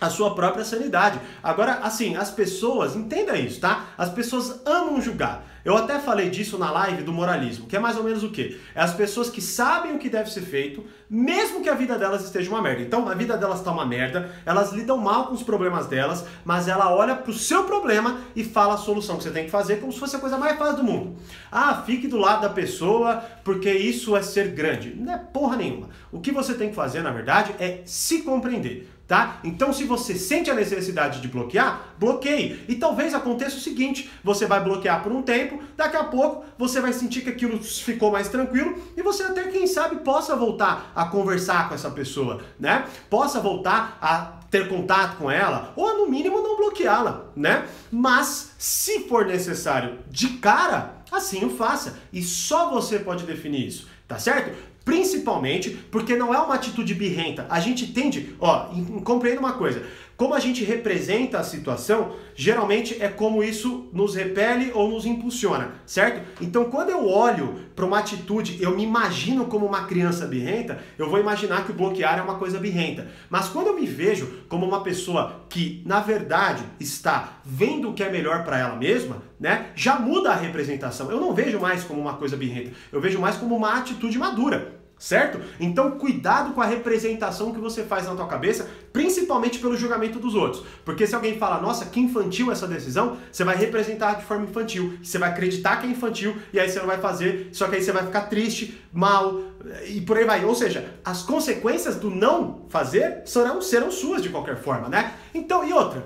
a 0.00 0.08
sua 0.08 0.34
própria 0.34 0.64
sanidade. 0.64 1.20
Agora, 1.42 1.80
assim, 1.82 2.16
as 2.16 2.30
pessoas, 2.30 2.94
entenda 2.94 3.36
isso, 3.36 3.60
tá? 3.60 3.86
As 3.96 4.10
pessoas 4.10 4.60
amam 4.64 5.00
julgar. 5.00 5.44
Eu 5.64 5.76
até 5.76 5.98
falei 5.98 6.30
disso 6.30 6.56
na 6.56 6.70
live 6.70 7.02
do 7.02 7.12
moralismo, 7.12 7.66
que 7.66 7.76
é 7.76 7.78
mais 7.78 7.96
ou 7.96 8.04
menos 8.04 8.22
o 8.22 8.30
quê? 8.30 8.58
É 8.74 8.80
as 8.80 8.94
pessoas 8.94 9.28
que 9.28 9.42
sabem 9.42 9.94
o 9.94 9.98
que 9.98 10.08
deve 10.08 10.30
ser 10.30 10.40
feito, 10.40 10.82
mesmo 11.10 11.62
que 11.62 11.68
a 11.68 11.74
vida 11.74 11.98
delas 11.98 12.24
esteja 12.24 12.48
uma 12.48 12.62
merda. 12.62 12.80
Então, 12.80 13.06
a 13.06 13.14
vida 13.14 13.36
delas 13.36 13.58
está 13.58 13.70
uma 13.70 13.84
merda, 13.84 14.32
elas 14.46 14.72
lidam 14.72 14.96
mal 14.96 15.26
com 15.26 15.34
os 15.34 15.42
problemas 15.42 15.86
delas, 15.86 16.24
mas 16.44 16.68
ela 16.68 16.94
olha 16.94 17.14
pro 17.14 17.34
seu 17.34 17.64
problema 17.64 18.18
e 18.34 18.44
fala 18.44 18.74
a 18.74 18.78
solução 18.78 19.18
que 19.18 19.24
você 19.24 19.30
tem 19.30 19.44
que 19.44 19.50
fazer 19.50 19.76
como 19.76 19.92
se 19.92 19.98
fosse 19.98 20.16
a 20.16 20.20
coisa 20.20 20.38
mais 20.38 20.56
fácil 20.56 20.76
do 20.76 20.84
mundo. 20.84 21.16
Ah, 21.50 21.82
fique 21.84 22.06
do 22.06 22.16
lado 22.16 22.42
da 22.42 22.48
pessoa, 22.48 23.22
porque 23.44 23.70
isso 23.70 24.16
é 24.16 24.22
ser 24.22 24.48
grande. 24.52 24.94
Não 24.96 25.12
é 25.12 25.18
porra 25.18 25.56
nenhuma. 25.56 25.90
O 26.10 26.20
que 26.20 26.30
você 26.30 26.54
tem 26.54 26.70
que 26.70 26.74
fazer, 26.74 27.02
na 27.02 27.10
verdade, 27.10 27.54
é 27.58 27.82
se 27.84 28.22
compreender 28.22 28.88
tá? 29.08 29.40
Então, 29.42 29.72
se 29.72 29.84
você 29.84 30.14
sente 30.14 30.50
a 30.50 30.54
necessidade 30.54 31.20
de 31.20 31.28
bloquear, 31.28 31.94
bloqueie. 31.98 32.62
E 32.68 32.74
talvez 32.74 33.14
aconteça 33.14 33.56
o 33.56 33.60
seguinte: 33.60 34.10
você 34.22 34.46
vai 34.46 34.62
bloquear 34.62 35.02
por 35.02 35.10
um 35.10 35.22
tempo, 35.22 35.60
daqui 35.76 35.96
a 35.96 36.04
pouco 36.04 36.44
você 36.58 36.80
vai 36.80 36.92
sentir 36.92 37.22
que 37.22 37.30
aquilo 37.30 37.60
ficou 37.62 38.12
mais 38.12 38.28
tranquilo 38.28 38.80
e 38.96 39.02
você 39.02 39.22
até, 39.22 39.44
quem 39.44 39.66
sabe, 39.66 39.96
possa 39.96 40.36
voltar 40.36 40.92
a 40.94 41.06
conversar 41.06 41.68
com 41.68 41.74
essa 41.74 41.90
pessoa, 41.90 42.42
né? 42.60 42.84
Possa 43.08 43.40
voltar 43.40 43.98
a 44.02 44.38
ter 44.50 44.68
contato 44.68 45.16
com 45.18 45.30
ela, 45.30 45.72
ou 45.76 45.98
no 45.98 46.10
mínimo 46.10 46.40
não 46.40 46.56
bloqueá-la, 46.56 47.26
né? 47.36 47.66
Mas 47.90 48.52
se 48.58 49.00
for 49.00 49.26
necessário 49.26 49.98
de 50.08 50.28
cara, 50.38 50.94
assim 51.10 51.44
o 51.44 51.50
faça. 51.50 51.98
E 52.12 52.22
só 52.22 52.70
você 52.70 52.98
pode 52.98 53.24
definir 53.24 53.66
isso, 53.66 53.86
tá 54.06 54.18
certo? 54.18 54.56
Principalmente 54.88 55.68
porque 55.90 56.16
não 56.16 56.32
é 56.32 56.38
uma 56.38 56.54
atitude 56.54 56.94
birrenta. 56.94 57.46
A 57.50 57.60
gente 57.60 57.88
tende, 57.88 58.34
ó, 58.40 58.70
compreenda 59.04 59.38
uma 59.38 59.52
coisa. 59.52 59.82
Como 60.18 60.34
a 60.34 60.40
gente 60.40 60.64
representa 60.64 61.38
a 61.38 61.44
situação, 61.44 62.16
geralmente 62.34 63.00
é 63.00 63.06
como 63.06 63.40
isso 63.40 63.88
nos 63.92 64.16
repele 64.16 64.72
ou 64.74 64.90
nos 64.90 65.06
impulsiona, 65.06 65.74
certo? 65.86 66.26
Então, 66.40 66.64
quando 66.64 66.90
eu 66.90 67.08
olho 67.08 67.60
para 67.76 67.84
uma 67.84 68.00
atitude, 68.00 68.60
eu 68.60 68.74
me 68.74 68.82
imagino 68.82 69.44
como 69.44 69.64
uma 69.64 69.84
criança 69.84 70.26
birrenta, 70.26 70.80
eu 70.98 71.08
vou 71.08 71.20
imaginar 71.20 71.64
que 71.64 71.70
o 71.70 71.74
bloquear 71.74 72.18
é 72.18 72.22
uma 72.22 72.34
coisa 72.34 72.58
birrenta. 72.58 73.06
Mas 73.30 73.48
quando 73.48 73.68
eu 73.68 73.76
me 73.76 73.86
vejo 73.86 74.42
como 74.48 74.66
uma 74.66 74.82
pessoa 74.82 75.44
que, 75.48 75.84
na 75.86 76.00
verdade, 76.00 76.64
está 76.80 77.38
vendo 77.44 77.90
o 77.90 77.94
que 77.94 78.02
é 78.02 78.10
melhor 78.10 78.42
para 78.42 78.58
ela 78.58 78.74
mesma, 78.74 79.22
né? 79.38 79.70
Já 79.76 80.00
muda 80.00 80.32
a 80.32 80.36
representação. 80.36 81.12
Eu 81.12 81.20
não 81.20 81.32
vejo 81.32 81.60
mais 81.60 81.84
como 81.84 82.00
uma 82.00 82.14
coisa 82.14 82.36
birrenta, 82.36 82.72
eu 82.90 83.00
vejo 83.00 83.20
mais 83.20 83.36
como 83.36 83.54
uma 83.54 83.78
atitude 83.78 84.18
madura 84.18 84.78
certo? 84.98 85.40
Então 85.60 85.92
cuidado 85.92 86.52
com 86.52 86.60
a 86.60 86.66
representação 86.66 87.52
que 87.52 87.60
você 87.60 87.84
faz 87.84 88.06
na 88.06 88.14
tua 88.14 88.26
cabeça, 88.26 88.68
principalmente 88.92 89.58
pelo 89.58 89.76
julgamento 89.76 90.18
dos 90.18 90.34
outros. 90.34 90.64
Porque 90.84 91.06
se 91.06 91.14
alguém 91.14 91.38
fala, 91.38 91.60
nossa, 91.60 91.86
que 91.86 92.00
infantil 92.00 92.50
essa 92.50 92.66
decisão, 92.66 93.16
você 93.30 93.44
vai 93.44 93.56
representar 93.56 94.14
de 94.14 94.24
forma 94.24 94.44
infantil, 94.44 94.98
você 95.02 95.18
vai 95.18 95.30
acreditar 95.30 95.76
que 95.76 95.86
é 95.86 95.90
infantil 95.90 96.36
e 96.52 96.58
aí 96.58 96.68
você 96.68 96.78
não 96.78 96.86
vai 96.86 96.98
fazer, 96.98 97.50
só 97.52 97.68
que 97.68 97.76
aí 97.76 97.82
você 97.82 97.92
vai 97.92 98.04
ficar 98.04 98.22
triste, 98.22 98.82
mal 98.92 99.40
e 99.86 100.00
por 100.00 100.16
aí 100.16 100.24
vai. 100.24 100.44
Ou 100.44 100.54
seja, 100.54 100.94
as 101.04 101.22
consequências 101.22 101.96
do 101.96 102.10
não 102.10 102.62
fazer 102.68 103.22
serão, 103.24 103.60
serão 103.62 103.90
suas 103.90 104.22
de 104.22 104.28
qualquer 104.28 104.56
forma, 104.56 104.88
né? 104.88 105.14
Então, 105.32 105.64
e 105.64 105.72
outra, 105.72 106.02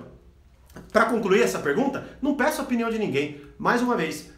para 0.92 1.06
concluir 1.06 1.42
essa 1.42 1.58
pergunta, 1.58 2.04
não 2.20 2.34
peço 2.34 2.60
a 2.60 2.64
opinião 2.64 2.90
de 2.90 2.98
ninguém. 2.98 3.40
Mais 3.58 3.80
uma 3.80 3.96
vez, 3.96 4.30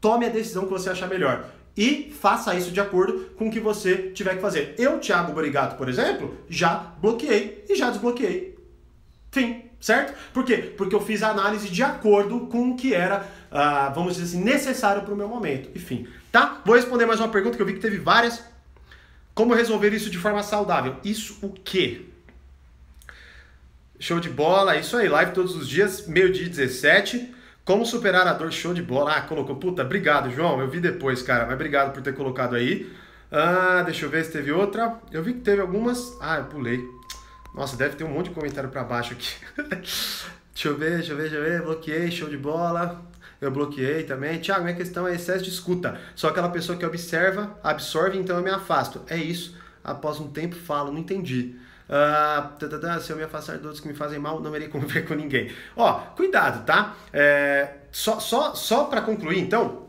tome 0.00 0.26
a 0.26 0.28
decisão 0.28 0.64
que 0.64 0.70
você 0.70 0.90
achar 0.90 1.08
melhor 1.08 1.44
e 1.78 2.10
faça 2.10 2.56
isso 2.56 2.72
de 2.72 2.80
acordo 2.80 3.30
com 3.36 3.46
o 3.46 3.50
que 3.52 3.60
você 3.60 4.10
tiver 4.10 4.34
que 4.34 4.42
fazer. 4.42 4.74
Eu, 4.76 4.98
Thiago 4.98 5.32
Borigato, 5.32 5.76
por 5.76 5.88
exemplo, 5.88 6.36
já 6.50 6.74
bloqueei 7.00 7.64
e 7.68 7.76
já 7.76 7.88
desbloqueei. 7.88 8.58
Fim, 9.30 9.62
certo? 9.80 10.12
Por 10.32 10.44
quê? 10.44 10.56
Porque 10.76 10.92
eu 10.92 11.00
fiz 11.00 11.22
a 11.22 11.30
análise 11.30 11.68
de 11.68 11.80
acordo 11.80 12.48
com 12.48 12.70
o 12.70 12.76
que 12.76 12.92
era, 12.92 13.24
uh, 13.52 13.94
vamos 13.94 14.16
dizer 14.16 14.24
assim, 14.24 14.44
necessário 14.44 15.02
para 15.02 15.14
o 15.14 15.16
meu 15.16 15.28
momento. 15.28 15.70
Enfim, 15.72 16.08
tá? 16.32 16.60
Vou 16.66 16.74
responder 16.74 17.06
mais 17.06 17.20
uma 17.20 17.28
pergunta 17.28 17.56
que 17.56 17.62
eu 17.62 17.66
vi 17.66 17.74
que 17.74 17.80
teve 17.80 17.98
várias. 17.98 18.42
Como 19.32 19.54
resolver 19.54 19.92
isso 19.94 20.10
de 20.10 20.18
forma 20.18 20.42
saudável? 20.42 20.96
Isso 21.04 21.38
o 21.42 21.50
quê? 21.50 22.06
Show 24.00 24.18
de 24.18 24.28
bola, 24.28 24.76
isso 24.76 24.96
aí, 24.96 25.08
live 25.08 25.30
todos 25.30 25.54
os 25.54 25.68
dias, 25.68 26.08
meio-dia 26.08 26.48
17. 26.48 27.37
Como 27.68 27.84
superar 27.84 28.26
a 28.26 28.32
dor, 28.32 28.50
show 28.50 28.72
de 28.72 28.80
bola. 28.80 29.12
Ah, 29.12 29.20
colocou. 29.20 29.56
Puta, 29.56 29.82
obrigado, 29.82 30.30
João. 30.30 30.58
Eu 30.58 30.70
vi 30.70 30.80
depois, 30.80 31.20
cara. 31.20 31.44
Mas 31.44 31.52
obrigado 31.52 31.92
por 31.92 32.00
ter 32.00 32.14
colocado 32.14 32.56
aí. 32.56 32.90
Ah, 33.30 33.82
deixa 33.84 34.06
eu 34.06 34.10
ver 34.10 34.24
se 34.24 34.32
teve 34.32 34.50
outra. 34.50 34.98
Eu 35.12 35.22
vi 35.22 35.34
que 35.34 35.40
teve 35.40 35.60
algumas. 35.60 36.16
Ah, 36.18 36.38
eu 36.38 36.44
pulei. 36.46 36.82
Nossa, 37.54 37.76
deve 37.76 37.94
ter 37.94 38.04
um 38.04 38.08
monte 38.08 38.30
de 38.30 38.34
comentário 38.34 38.70
para 38.70 38.82
baixo 38.84 39.12
aqui. 39.12 39.34
deixa 39.68 40.68
eu 40.68 40.78
ver, 40.78 40.96
deixa 40.96 41.12
eu 41.12 41.16
ver, 41.18 41.22
deixa 41.24 41.36
eu 41.36 41.42
ver. 41.42 41.60
Bloqueei, 41.60 42.10
show 42.10 42.30
de 42.30 42.38
bola. 42.38 43.04
Eu 43.38 43.50
bloqueei 43.50 44.02
também. 44.04 44.38
Tiago, 44.38 44.64
minha 44.64 44.74
questão 44.74 45.06
é 45.06 45.14
excesso 45.14 45.44
de 45.44 45.50
escuta. 45.50 46.00
Sou 46.14 46.30
aquela 46.30 46.48
pessoa 46.48 46.78
que 46.78 46.86
observa, 46.86 47.54
absorve, 47.62 48.16
então 48.16 48.34
eu 48.38 48.42
me 48.42 48.48
afasto. 48.48 49.02
É 49.08 49.18
isso. 49.18 49.54
Após 49.84 50.18
um 50.18 50.28
tempo 50.28 50.56
falo, 50.56 50.90
não 50.90 51.00
entendi. 51.00 51.54
Uh, 51.88 53.00
se 53.00 53.10
eu 53.10 53.16
me 53.16 53.22
afastar 53.22 53.56
de 53.56 53.64
outros 53.64 53.80
que 53.80 53.88
me 53.88 53.94
fazem 53.94 54.18
mal, 54.18 54.40
não 54.40 54.54
irei 54.54 54.68
conviver 54.68 55.02
com 55.08 55.14
ninguém. 55.14 55.50
Ó, 55.76 55.92
cuidado, 56.14 56.64
tá? 56.64 56.94
É, 57.12 57.76
só 57.90 58.20
só, 58.20 58.54
só 58.54 58.84
para 58.84 59.00
concluir, 59.00 59.38
então, 59.38 59.86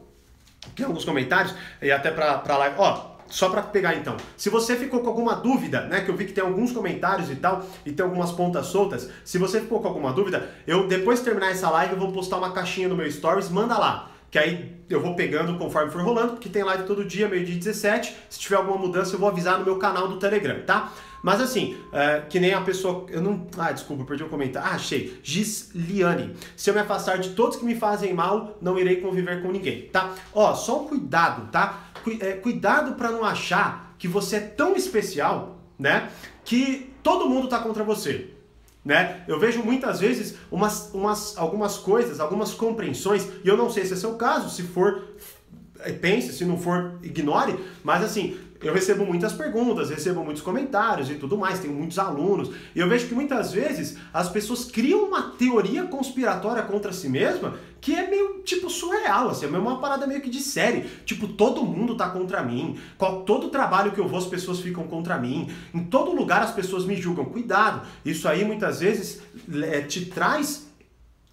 tem 0.75 0.85
alguns 0.85 1.03
comentários 1.03 1.53
e 1.81 1.91
até 1.91 2.09
para 2.09 2.57
live. 2.57 2.75
Ó, 2.77 3.09
só 3.27 3.49
para 3.49 3.61
pegar 3.61 3.95
então. 3.95 4.17
Se 4.35 4.49
você 4.49 4.75
ficou 4.75 5.01
com 5.01 5.07
alguma 5.07 5.35
dúvida, 5.35 5.81
né, 5.81 6.01
que 6.01 6.09
eu 6.09 6.15
vi 6.15 6.25
que 6.25 6.33
tem 6.33 6.43
alguns 6.43 6.71
comentários 6.71 7.29
e 7.29 7.35
tal, 7.35 7.65
e 7.85 7.91
tem 7.91 8.03
algumas 8.03 8.31
pontas 8.31 8.67
soltas, 8.67 9.09
se 9.23 9.37
você 9.37 9.61
ficou 9.61 9.81
com 9.81 9.87
alguma 9.87 10.11
dúvida, 10.11 10.49
eu 10.65 10.87
depois 10.87 11.19
de 11.19 11.25
terminar 11.25 11.51
essa 11.51 11.69
live 11.69 11.93
eu 11.93 11.99
vou 11.99 12.11
postar 12.11 12.37
uma 12.37 12.51
caixinha 12.51 12.87
no 12.87 12.95
meu 12.95 13.09
stories, 13.11 13.49
manda 13.49 13.77
lá 13.77 14.09
que 14.31 14.37
aí 14.37 14.75
eu 14.89 15.01
vou 15.01 15.15
pegando 15.15 15.57
conforme 15.57 15.91
for 15.91 16.01
rolando, 16.01 16.33
porque 16.33 16.49
tem 16.49 16.63
live 16.63 16.83
todo 16.83 17.03
dia, 17.03 17.27
meio-dia 17.27 17.55
17. 17.55 18.15
Se 18.29 18.39
tiver 18.39 18.57
alguma 18.57 18.77
mudança, 18.77 19.15
eu 19.15 19.19
vou 19.19 19.29
avisar 19.29 19.57
no 19.57 19.65
meu 19.65 19.77
canal 19.77 20.07
do 20.07 20.17
Telegram, 20.17 20.61
tá? 20.65 20.91
Mas 21.21 21.41
assim, 21.41 21.77
é, 21.91 22.21
que 22.29 22.39
nem 22.39 22.53
a 22.53 22.61
pessoa. 22.61 23.05
Eu 23.09 23.21
não. 23.21 23.47
Ah, 23.57 23.71
desculpa, 23.71 24.05
perdi 24.05 24.23
o 24.23 24.29
comentário. 24.29 24.69
Ah, 24.69 24.75
achei. 24.75 25.19
Gisliane. 25.21 26.35
Se 26.55 26.69
eu 26.69 26.73
me 26.73 26.79
afastar 26.79 27.17
de 27.17 27.31
todos 27.31 27.57
que 27.57 27.65
me 27.65 27.75
fazem 27.75 28.13
mal, 28.13 28.57
não 28.61 28.79
irei 28.79 28.97
conviver 28.97 29.41
com 29.41 29.51
ninguém, 29.51 29.83
tá? 29.91 30.13
Ó, 30.33 30.53
só 30.55 30.81
um 30.81 30.87
cuidado, 30.87 31.51
tá? 31.51 31.87
É, 32.21 32.33
cuidado 32.33 32.95
para 32.95 33.11
não 33.11 33.25
achar 33.25 33.95
que 33.97 34.07
você 34.07 34.37
é 34.37 34.39
tão 34.39 34.75
especial, 34.75 35.59
né? 35.77 36.09
Que 36.45 36.93
todo 37.03 37.29
mundo 37.29 37.47
tá 37.47 37.59
contra 37.59 37.83
você. 37.83 38.33
Né? 38.83 39.23
Eu 39.27 39.39
vejo 39.39 39.61
muitas 39.61 39.99
vezes 39.99 40.35
umas, 40.49 40.91
umas, 40.93 41.37
algumas 41.37 41.77
coisas, 41.77 42.19
algumas 42.19 42.53
compreensões, 42.53 43.27
e 43.43 43.47
eu 43.47 43.57
não 43.57 43.69
sei 43.69 43.85
se 43.85 43.93
é 43.93 43.95
seu 43.95 44.15
caso, 44.15 44.49
se 44.49 44.63
for, 44.63 45.03
é, 45.79 45.91
pense, 45.91 46.33
se 46.33 46.45
não 46.45 46.57
for, 46.57 46.97
ignore, 47.03 47.59
mas 47.83 48.03
assim, 48.03 48.39
eu 48.61 48.73
recebo 48.73 49.05
muitas 49.05 49.33
perguntas, 49.33 49.89
recebo 49.89 50.23
muitos 50.23 50.41
comentários 50.41 51.09
e 51.09 51.15
tudo 51.15 51.37
mais, 51.37 51.59
tenho 51.59 51.73
muitos 51.73 51.97
alunos, 51.97 52.51
e 52.75 52.79
eu 52.79 52.89
vejo 52.89 53.07
que 53.07 53.15
muitas 53.15 53.51
vezes 53.53 53.97
as 54.13 54.29
pessoas 54.29 54.65
criam 54.65 55.05
uma 55.05 55.31
teoria 55.31 55.83
conspiratória 55.83 56.61
contra 56.63 56.91
si 56.91 57.07
mesma 57.07 57.57
que 57.81 57.95
é 57.95 58.09
meio 58.09 58.41
tipo 58.43 58.69
surreal, 58.69 59.29
assim, 59.29 59.45
é 59.45 59.57
uma 59.57 59.79
parada 59.79 60.05
meio 60.05 60.21
que 60.21 60.29
de 60.29 60.41
série. 60.41 60.81
Tipo, 61.05 61.27
todo 61.27 61.63
mundo 61.63 61.95
tá 61.95 62.09
contra 62.09 62.43
mim, 62.43 62.77
todo 63.25 63.49
trabalho 63.49 63.91
que 63.93 63.99
eu 63.99 64.07
vou 64.07 64.19
as 64.19 64.25
pessoas 64.25 64.59
ficam 64.59 64.83
contra 64.85 65.17
mim, 65.17 65.49
em 65.73 65.85
todo 65.85 66.11
lugar 66.11 66.41
as 66.41 66.51
pessoas 66.51 66.85
me 66.85 66.95
julgam. 66.95 67.25
Cuidado, 67.25 67.87
isso 68.03 68.27
aí 68.27 68.43
muitas 68.43 68.81
vezes 68.81 69.21
é, 69.63 69.81
te 69.81 70.05
traz 70.07 70.68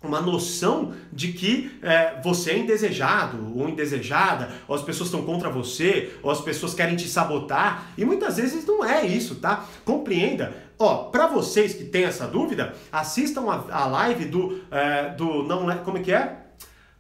uma 0.03 0.21
noção 0.21 0.93
de 1.13 1.33
que 1.33 1.79
é, 1.83 2.21
você 2.23 2.53
é 2.53 2.59
indesejado 2.59 3.59
ou 3.59 3.69
indesejada, 3.69 4.51
ou 4.69 4.75
as 4.75 4.83
pessoas 4.83 5.09
estão 5.09 5.25
contra 5.25 5.51
você, 5.51 6.13
ou 6.23 6.31
as 6.31 6.41
pessoas 6.41 6.75
querem 6.75 6.97
te 6.97 7.09
sabotar, 7.09 7.93
e 7.97 8.05
muitas 8.05 8.37
vezes 8.37 8.65
não 8.67 8.85
é 8.85 9.05
isso, 9.05 9.37
tá? 9.37 9.65
Compreenda. 9.85 10.55
Ó, 10.79 11.05
para 11.05 11.27
vocês 11.27 11.75
que 11.75 11.85
têm 11.85 12.05
essa 12.05 12.27
dúvida, 12.27 12.75
assistam 12.93 13.51
a, 13.51 13.83
a 13.83 13.87
live 13.87 14.27
do, 14.27 14.61
é, 14.71 15.11
do 15.11 15.43
não 15.43 15.67
como 15.79 15.99
é 15.99 16.03
que 16.03 16.13
é? 16.13 16.46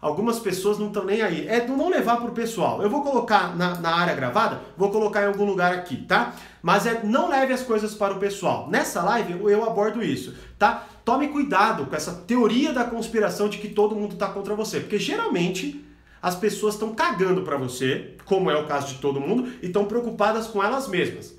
Algumas 0.00 0.38
pessoas 0.38 0.78
não 0.78 0.88
estão 0.88 1.04
nem 1.04 1.22
aí. 1.22 1.48
É 1.48 1.66
não 1.66 1.88
levar 1.88 2.16
pro 2.16 2.32
pessoal. 2.32 2.82
Eu 2.82 2.90
vou 2.90 3.02
colocar 3.02 3.56
na, 3.56 3.80
na 3.80 3.94
área 3.94 4.14
gravada, 4.14 4.60
vou 4.76 4.90
colocar 4.90 5.22
em 5.22 5.26
algum 5.26 5.44
lugar 5.44 5.72
aqui, 5.72 5.96
tá? 5.96 6.34
Mas 6.62 6.86
é 6.86 7.00
não 7.02 7.28
leve 7.28 7.52
as 7.52 7.62
coisas 7.62 7.94
para 7.94 8.14
o 8.14 8.18
pessoal. 8.18 8.68
Nessa 8.70 9.02
live 9.02 9.40
eu 9.50 9.64
abordo 9.64 10.02
isso, 10.02 10.34
tá? 10.58 10.86
Tome 11.04 11.28
cuidado 11.28 11.86
com 11.86 11.96
essa 11.96 12.12
teoria 12.12 12.72
da 12.72 12.84
conspiração 12.84 13.48
de 13.48 13.58
que 13.58 13.68
todo 13.68 13.94
mundo 13.94 14.12
está 14.14 14.28
contra 14.28 14.54
você, 14.54 14.80
porque 14.80 14.98
geralmente 14.98 15.82
as 16.20 16.34
pessoas 16.34 16.74
estão 16.74 16.94
cagando 16.94 17.42
para 17.42 17.56
você, 17.56 18.16
como 18.24 18.50
é 18.50 18.56
o 18.56 18.66
caso 18.66 18.94
de 18.94 19.00
todo 19.00 19.20
mundo, 19.20 19.48
e 19.62 19.66
estão 19.66 19.84
preocupadas 19.84 20.46
com 20.46 20.62
elas 20.62 20.88
mesmas, 20.88 21.34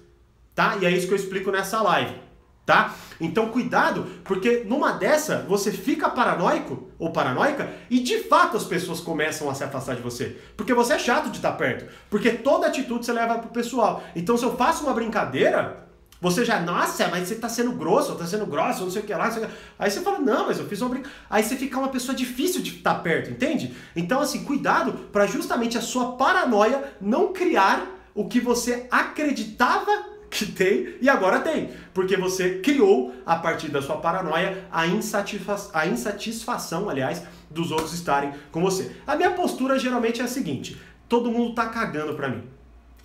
tá? 0.56 0.78
E 0.82 0.86
é 0.86 0.92
isso 0.92 1.08
que 1.08 1.14
eu 1.14 1.18
explico 1.18 1.52
nessa 1.52 1.82
live 1.82 2.27
tá? 2.68 2.94
Então 3.20 3.48
cuidado, 3.48 4.06
porque 4.26 4.64
numa 4.66 4.92
dessa 4.92 5.46
você 5.48 5.72
fica 5.72 6.10
paranoico 6.10 6.90
ou 7.00 7.12
paranoica 7.12 7.74
e 7.90 8.00
de 8.00 8.20
fato 8.20 8.58
as 8.58 8.66
pessoas 8.66 9.00
começam 9.00 9.50
a 9.50 9.56
se 9.56 9.64
afastar 9.64 9.96
de 9.96 10.02
você, 10.02 10.38
porque 10.56 10.74
você 10.74 10.94
é 10.94 11.00
chato 11.00 11.30
de 11.30 11.38
estar 11.38 11.54
perto, 11.54 11.90
porque 12.10 12.30
toda 12.30 12.68
atitude 12.68 13.06
você 13.06 13.14
leva 13.14 13.40
pro 13.40 13.50
pessoal. 13.50 14.04
Então 14.16 14.38
se 14.38 14.44
eu 14.44 14.56
faço 14.58 14.84
uma 14.84 14.94
brincadeira, 14.94 15.88
você 16.20 16.44
já, 16.44 16.60
nossa, 16.60 17.08
mas 17.08 17.28
você 17.28 17.36
tá 17.36 17.48
sendo 17.48 17.72
grosso, 17.72 18.16
tá 18.16 18.26
sendo 18.26 18.46
grosso, 18.46 18.84
não 18.84 18.92
sei 18.92 19.02
o 19.02 19.06
que 19.06 19.14
lá. 19.14 19.32
Aí 19.80 19.90
você 19.90 20.02
fala, 20.02 20.20
não, 20.20 20.48
mas 20.48 20.60
eu 20.60 20.68
fiz 20.68 20.82
uma 20.82 20.90
brincadeira. 20.90 21.20
Aí 21.30 21.44
você 21.44 21.56
fica 21.56 21.78
uma 21.78 21.90
pessoa 21.90 22.16
difícil 22.16 22.62
de 22.62 22.78
estar 22.78 22.96
perto, 22.96 23.30
entende? 23.30 23.76
Então, 23.96 24.20
assim, 24.20 24.44
cuidado 24.44 24.94
para 25.12 25.28
justamente 25.28 25.78
a 25.78 25.82
sua 25.82 26.14
paranoia 26.14 26.96
não 27.00 27.32
criar 27.32 27.86
o 28.16 28.28
que 28.28 28.40
você 28.40 28.88
acreditava 28.90 30.17
que 30.30 30.46
tem 30.46 30.96
e 31.02 31.10
agora 31.10 31.40
tem, 31.40 31.72
porque 31.94 32.18
você 32.18 32.60
criou 32.60 33.14
a 33.26 33.36
partir 33.36 33.70
da 33.70 33.82
sua 33.82 33.98
paranoia 33.98 34.66
a, 34.72 34.86
insatisfa 34.86 35.70
a 35.74 35.88
insatisfação, 35.88 36.90
aliás, 36.90 37.24
dos 37.50 37.72
outros 37.72 37.94
estarem 37.94 38.34
com 38.52 38.62
você. 38.62 38.92
A 39.06 39.16
minha 39.16 39.32
postura 39.32 39.80
geralmente 39.80 40.22
é 40.22 40.24
a 40.24 40.28
seguinte: 40.28 40.80
todo 41.08 41.32
mundo 41.32 41.56
tá 41.56 41.68
cagando 41.68 42.14
para 42.14 42.30
mim. 42.30 42.44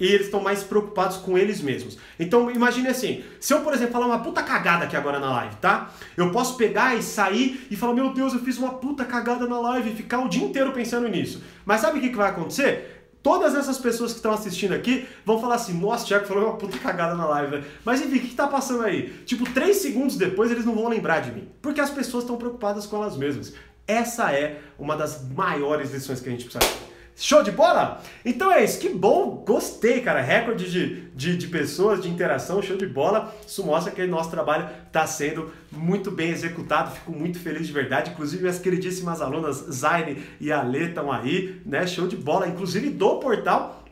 E 0.00 0.06
eles 0.06 0.26
estão 0.26 0.40
mais 0.40 0.64
preocupados 0.64 1.18
com 1.18 1.38
eles 1.38 1.60
mesmos. 1.60 1.96
Então 2.18 2.50
imagine 2.50 2.88
assim, 2.88 3.22
se 3.38 3.54
eu, 3.54 3.60
por 3.60 3.72
exemplo, 3.72 3.92
falar 3.92 4.06
uma 4.06 4.18
puta 4.18 4.42
cagada 4.42 4.84
aqui 4.84 4.96
agora 4.96 5.20
na 5.20 5.30
live, 5.30 5.54
tá? 5.56 5.92
Eu 6.16 6.32
posso 6.32 6.56
pegar 6.56 6.96
e 6.96 7.02
sair 7.02 7.68
e 7.70 7.76
falar, 7.76 7.94
meu 7.94 8.12
Deus, 8.12 8.32
eu 8.32 8.40
fiz 8.40 8.58
uma 8.58 8.74
puta 8.74 9.04
cagada 9.04 9.46
na 9.46 9.60
live 9.60 9.90
e 9.90 9.94
ficar 9.94 10.18
o 10.18 10.28
dia 10.28 10.42
inteiro 10.42 10.72
pensando 10.72 11.08
nisso. 11.08 11.44
Mas 11.64 11.80
sabe 11.82 11.98
o 11.98 12.00
que, 12.00 12.08
que 12.08 12.16
vai 12.16 12.30
acontecer? 12.30 13.01
Todas 13.22 13.54
essas 13.54 13.78
pessoas 13.78 14.12
que 14.12 14.18
estão 14.18 14.32
assistindo 14.32 14.72
aqui 14.72 15.06
vão 15.24 15.40
falar 15.40 15.54
assim: 15.54 15.74
Nossa, 15.74 16.04
o 16.04 16.08
Thiago 16.08 16.26
falou 16.26 16.44
uma 16.44 16.56
puta 16.56 16.78
cagada 16.78 17.14
na 17.14 17.24
live, 17.26 17.56
né? 17.56 17.64
Mas 17.84 18.00
enfim, 18.00 18.16
o 18.16 18.20
que, 18.20 18.34
tá 18.34 18.48
passando 18.48 18.82
aí? 18.82 19.10
Tipo, 19.24 19.48
três 19.52 19.76
segundos 19.76 20.16
depois 20.16 20.50
eles 20.50 20.64
não 20.64 20.74
vão 20.74 20.88
lembrar 20.88 21.20
de 21.20 21.30
mim. 21.30 21.48
Porque 21.60 21.80
as 21.80 21.90
pessoas 21.90 22.24
estão 22.24 22.36
preocupadas 22.36 22.84
com 22.86 22.96
elas 22.96 23.16
mesmas. 23.16 23.54
Essa 23.86 24.32
é 24.32 24.60
uma 24.78 24.96
das 24.96 25.22
maiores 25.28 25.92
lições 25.92 26.20
que 26.20 26.28
a 26.28 26.32
gente 26.32 26.44
precisa 26.44 26.91
Show 27.14 27.42
de 27.42 27.50
bola? 27.50 28.02
Então 28.24 28.50
é 28.50 28.64
isso, 28.64 28.78
que 28.78 28.88
bom, 28.88 29.44
gostei, 29.46 30.00
cara. 30.00 30.20
Recorde 30.20 30.70
de, 30.70 31.02
de, 31.10 31.36
de, 31.36 31.46
pessoas, 31.46 32.00
de 32.02 32.08
interação, 32.08 32.62
show 32.62 32.76
de 32.76 32.86
bola. 32.86 33.34
Isso 33.46 33.64
mostra 33.64 33.92
que 33.92 34.04
nosso 34.06 34.30
trabalho 34.30 34.68
está 34.86 35.06
sendo 35.06 35.52
muito 35.70 36.10
bem 36.10 36.30
executado. 36.30 36.94
Fico 36.94 37.12
muito 37.12 37.38
feliz 37.38 37.66
de 37.66 37.72
verdade. 37.72 38.10
Inclusive, 38.10 38.42
minhas 38.42 38.58
queridíssimas 38.58 39.20
alunas 39.20 39.56
Zaine 39.70 40.22
e 40.40 40.50
Ale 40.50 40.88
estão 40.88 41.12
aí, 41.12 41.60
né? 41.66 41.86
Show 41.86 42.08
de 42.08 42.16
bola. 42.16 42.48
Inclusive 42.48 42.88
do 42.88 43.16
portal 43.16 43.84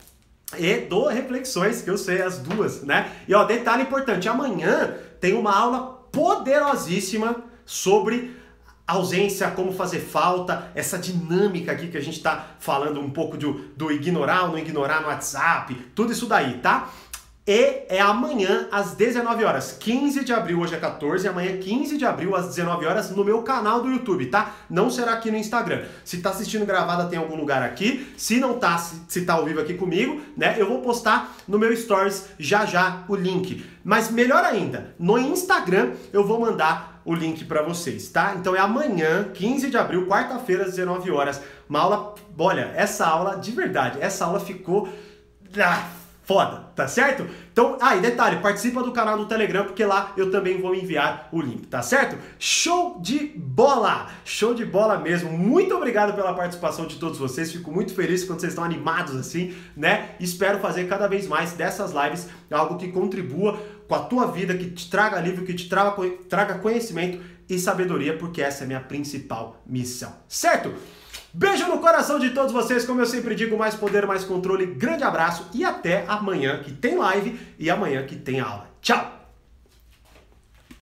e 0.57 0.77
do 0.77 1.07
Reflexões, 1.07 1.81
que 1.81 1.89
eu 1.89 1.97
sei 1.97 2.21
as 2.21 2.39
duas, 2.39 2.81
né? 2.83 3.11
E 3.27 3.33
ó, 3.33 3.43
detalhe 3.43 3.83
importante: 3.83 4.27
amanhã 4.27 4.95
tem 5.19 5.33
uma 5.33 5.55
aula 5.55 6.01
poderosíssima 6.11 7.43
sobre 7.65 8.35
ausência, 8.91 9.49
como 9.51 9.71
fazer 9.71 9.99
falta, 9.99 10.71
essa 10.75 10.97
dinâmica 10.97 11.71
aqui 11.71 11.87
que 11.87 11.97
a 11.97 12.01
gente 12.01 12.17
está 12.17 12.47
falando 12.59 12.99
um 12.99 13.09
pouco 13.09 13.37
do, 13.37 13.53
do 13.75 13.91
ignorar 13.91 14.43
ou 14.43 14.49
não 14.49 14.57
ignorar 14.57 15.01
no 15.01 15.07
WhatsApp, 15.07 15.73
tudo 15.95 16.11
isso 16.11 16.25
daí, 16.25 16.57
tá? 16.59 16.89
E 17.45 17.85
é 17.89 17.99
amanhã 17.99 18.67
às 18.71 18.93
19 18.93 19.43
horas, 19.43 19.75
15 19.79 20.23
de 20.23 20.31
abril, 20.31 20.59
hoje 20.59 20.75
é 20.75 20.77
14, 20.77 21.27
amanhã 21.27 21.57
15 21.57 21.97
de 21.97 22.05
abril 22.05 22.35
às 22.35 22.47
19 22.49 22.85
horas 22.85 23.09
no 23.09 23.25
meu 23.25 23.41
canal 23.41 23.81
do 23.81 23.89
YouTube, 23.89 24.27
tá? 24.27 24.53
Não 24.69 24.91
será 24.91 25.13
aqui 25.13 25.31
no 25.31 25.37
Instagram. 25.37 25.83
Se 26.05 26.21
tá 26.21 26.29
assistindo 26.29 26.67
gravada 26.67 27.09
tem 27.09 27.17
algum 27.17 27.35
lugar 27.35 27.63
aqui, 27.63 28.13
se 28.15 28.39
não 28.39 28.59
tá, 28.59 28.77
se, 28.77 29.01
se 29.07 29.25
tá 29.25 29.33
ao 29.33 29.43
vivo 29.43 29.59
aqui 29.59 29.73
comigo, 29.73 30.21
né? 30.37 30.55
Eu 30.59 30.67
vou 30.67 30.81
postar 30.81 31.35
no 31.47 31.57
meu 31.57 31.75
stories 31.75 32.27
já 32.37 32.63
já 32.65 33.03
o 33.07 33.15
link. 33.15 33.65
Mas 33.83 34.11
melhor 34.11 34.43
ainda, 34.43 34.93
no 34.99 35.17
Instagram 35.17 35.93
eu 36.13 36.23
vou 36.23 36.39
mandar 36.39 36.90
o 37.03 37.13
link 37.13 37.45
para 37.45 37.61
vocês, 37.61 38.09
tá? 38.09 38.35
Então 38.37 38.55
é 38.55 38.59
amanhã, 38.59 39.29
15 39.33 39.69
de 39.69 39.77
abril, 39.77 40.07
quarta-feira, 40.07 40.65
às 40.65 40.71
19 40.71 41.11
horas. 41.11 41.41
Uma 41.69 41.79
aula, 41.79 42.15
olha, 42.37 42.71
essa 42.75 43.05
aula 43.05 43.37
de 43.37 43.51
verdade, 43.51 43.97
essa 44.01 44.25
aula 44.25 44.39
ficou 44.39 44.87
ah, 45.57 45.89
foda, 46.23 46.63
tá 46.75 46.87
certo? 46.87 47.27
Então, 47.51 47.77
ah, 47.81 47.95
detalhe, 47.95 48.37
participa 48.37 48.81
do 48.81 48.93
canal 48.93 49.17
do 49.17 49.25
Telegram 49.25 49.65
porque 49.65 49.83
lá 49.83 50.13
eu 50.15 50.31
também 50.31 50.61
vou 50.61 50.73
enviar 50.73 51.27
o 51.31 51.41
link, 51.41 51.67
tá 51.67 51.81
certo? 51.81 52.17
Show 52.39 52.99
de 53.01 53.33
bola! 53.35 54.07
Show 54.23 54.53
de 54.53 54.63
bola 54.63 54.97
mesmo. 54.97 55.29
Muito 55.37 55.75
obrigado 55.75 56.13
pela 56.15 56.33
participação 56.33 56.85
de 56.85 56.95
todos 56.97 57.17
vocês. 57.17 57.51
Fico 57.51 57.71
muito 57.71 57.93
feliz 57.93 58.23
quando 58.23 58.39
vocês 58.39 58.53
estão 58.53 58.63
animados 58.63 59.15
assim, 59.15 59.53
né? 59.75 60.11
Espero 60.19 60.59
fazer 60.59 60.87
cada 60.87 61.07
vez 61.07 61.27
mais 61.27 61.51
dessas 61.53 61.91
lives 61.91 62.29
algo 62.49 62.77
que 62.77 62.89
contribua 62.89 63.59
com 63.91 63.95
a 63.95 63.99
tua 63.99 64.27
vida, 64.27 64.55
que 64.55 64.69
te 64.69 64.89
traga 64.89 65.17
alívio, 65.17 65.43
que 65.43 65.53
te 65.53 65.67
traga, 65.67 65.93
traga 66.29 66.59
conhecimento 66.59 67.21
e 67.49 67.59
sabedoria, 67.59 68.17
porque 68.17 68.41
essa 68.41 68.63
é 68.63 68.63
a 68.63 68.67
minha 68.67 68.79
principal 68.79 69.61
missão. 69.65 70.13
Certo? 70.29 70.73
Beijo 71.33 71.67
no 71.67 71.79
coração 71.79 72.17
de 72.17 72.29
todos 72.29 72.53
vocês, 72.53 72.85
como 72.85 73.01
eu 73.01 73.05
sempre 73.05 73.35
digo, 73.35 73.57
mais 73.57 73.75
poder, 73.75 74.07
mais 74.07 74.23
controle. 74.23 74.65
Grande 74.65 75.03
abraço 75.03 75.49
e 75.53 75.65
até 75.65 76.05
amanhã 76.07 76.63
que 76.63 76.71
tem 76.71 76.97
live 76.97 77.37
e 77.59 77.69
amanhã 77.69 78.05
que 78.05 78.15
tem 78.15 78.39
aula. 78.39 78.69
Tchau! 78.81 79.20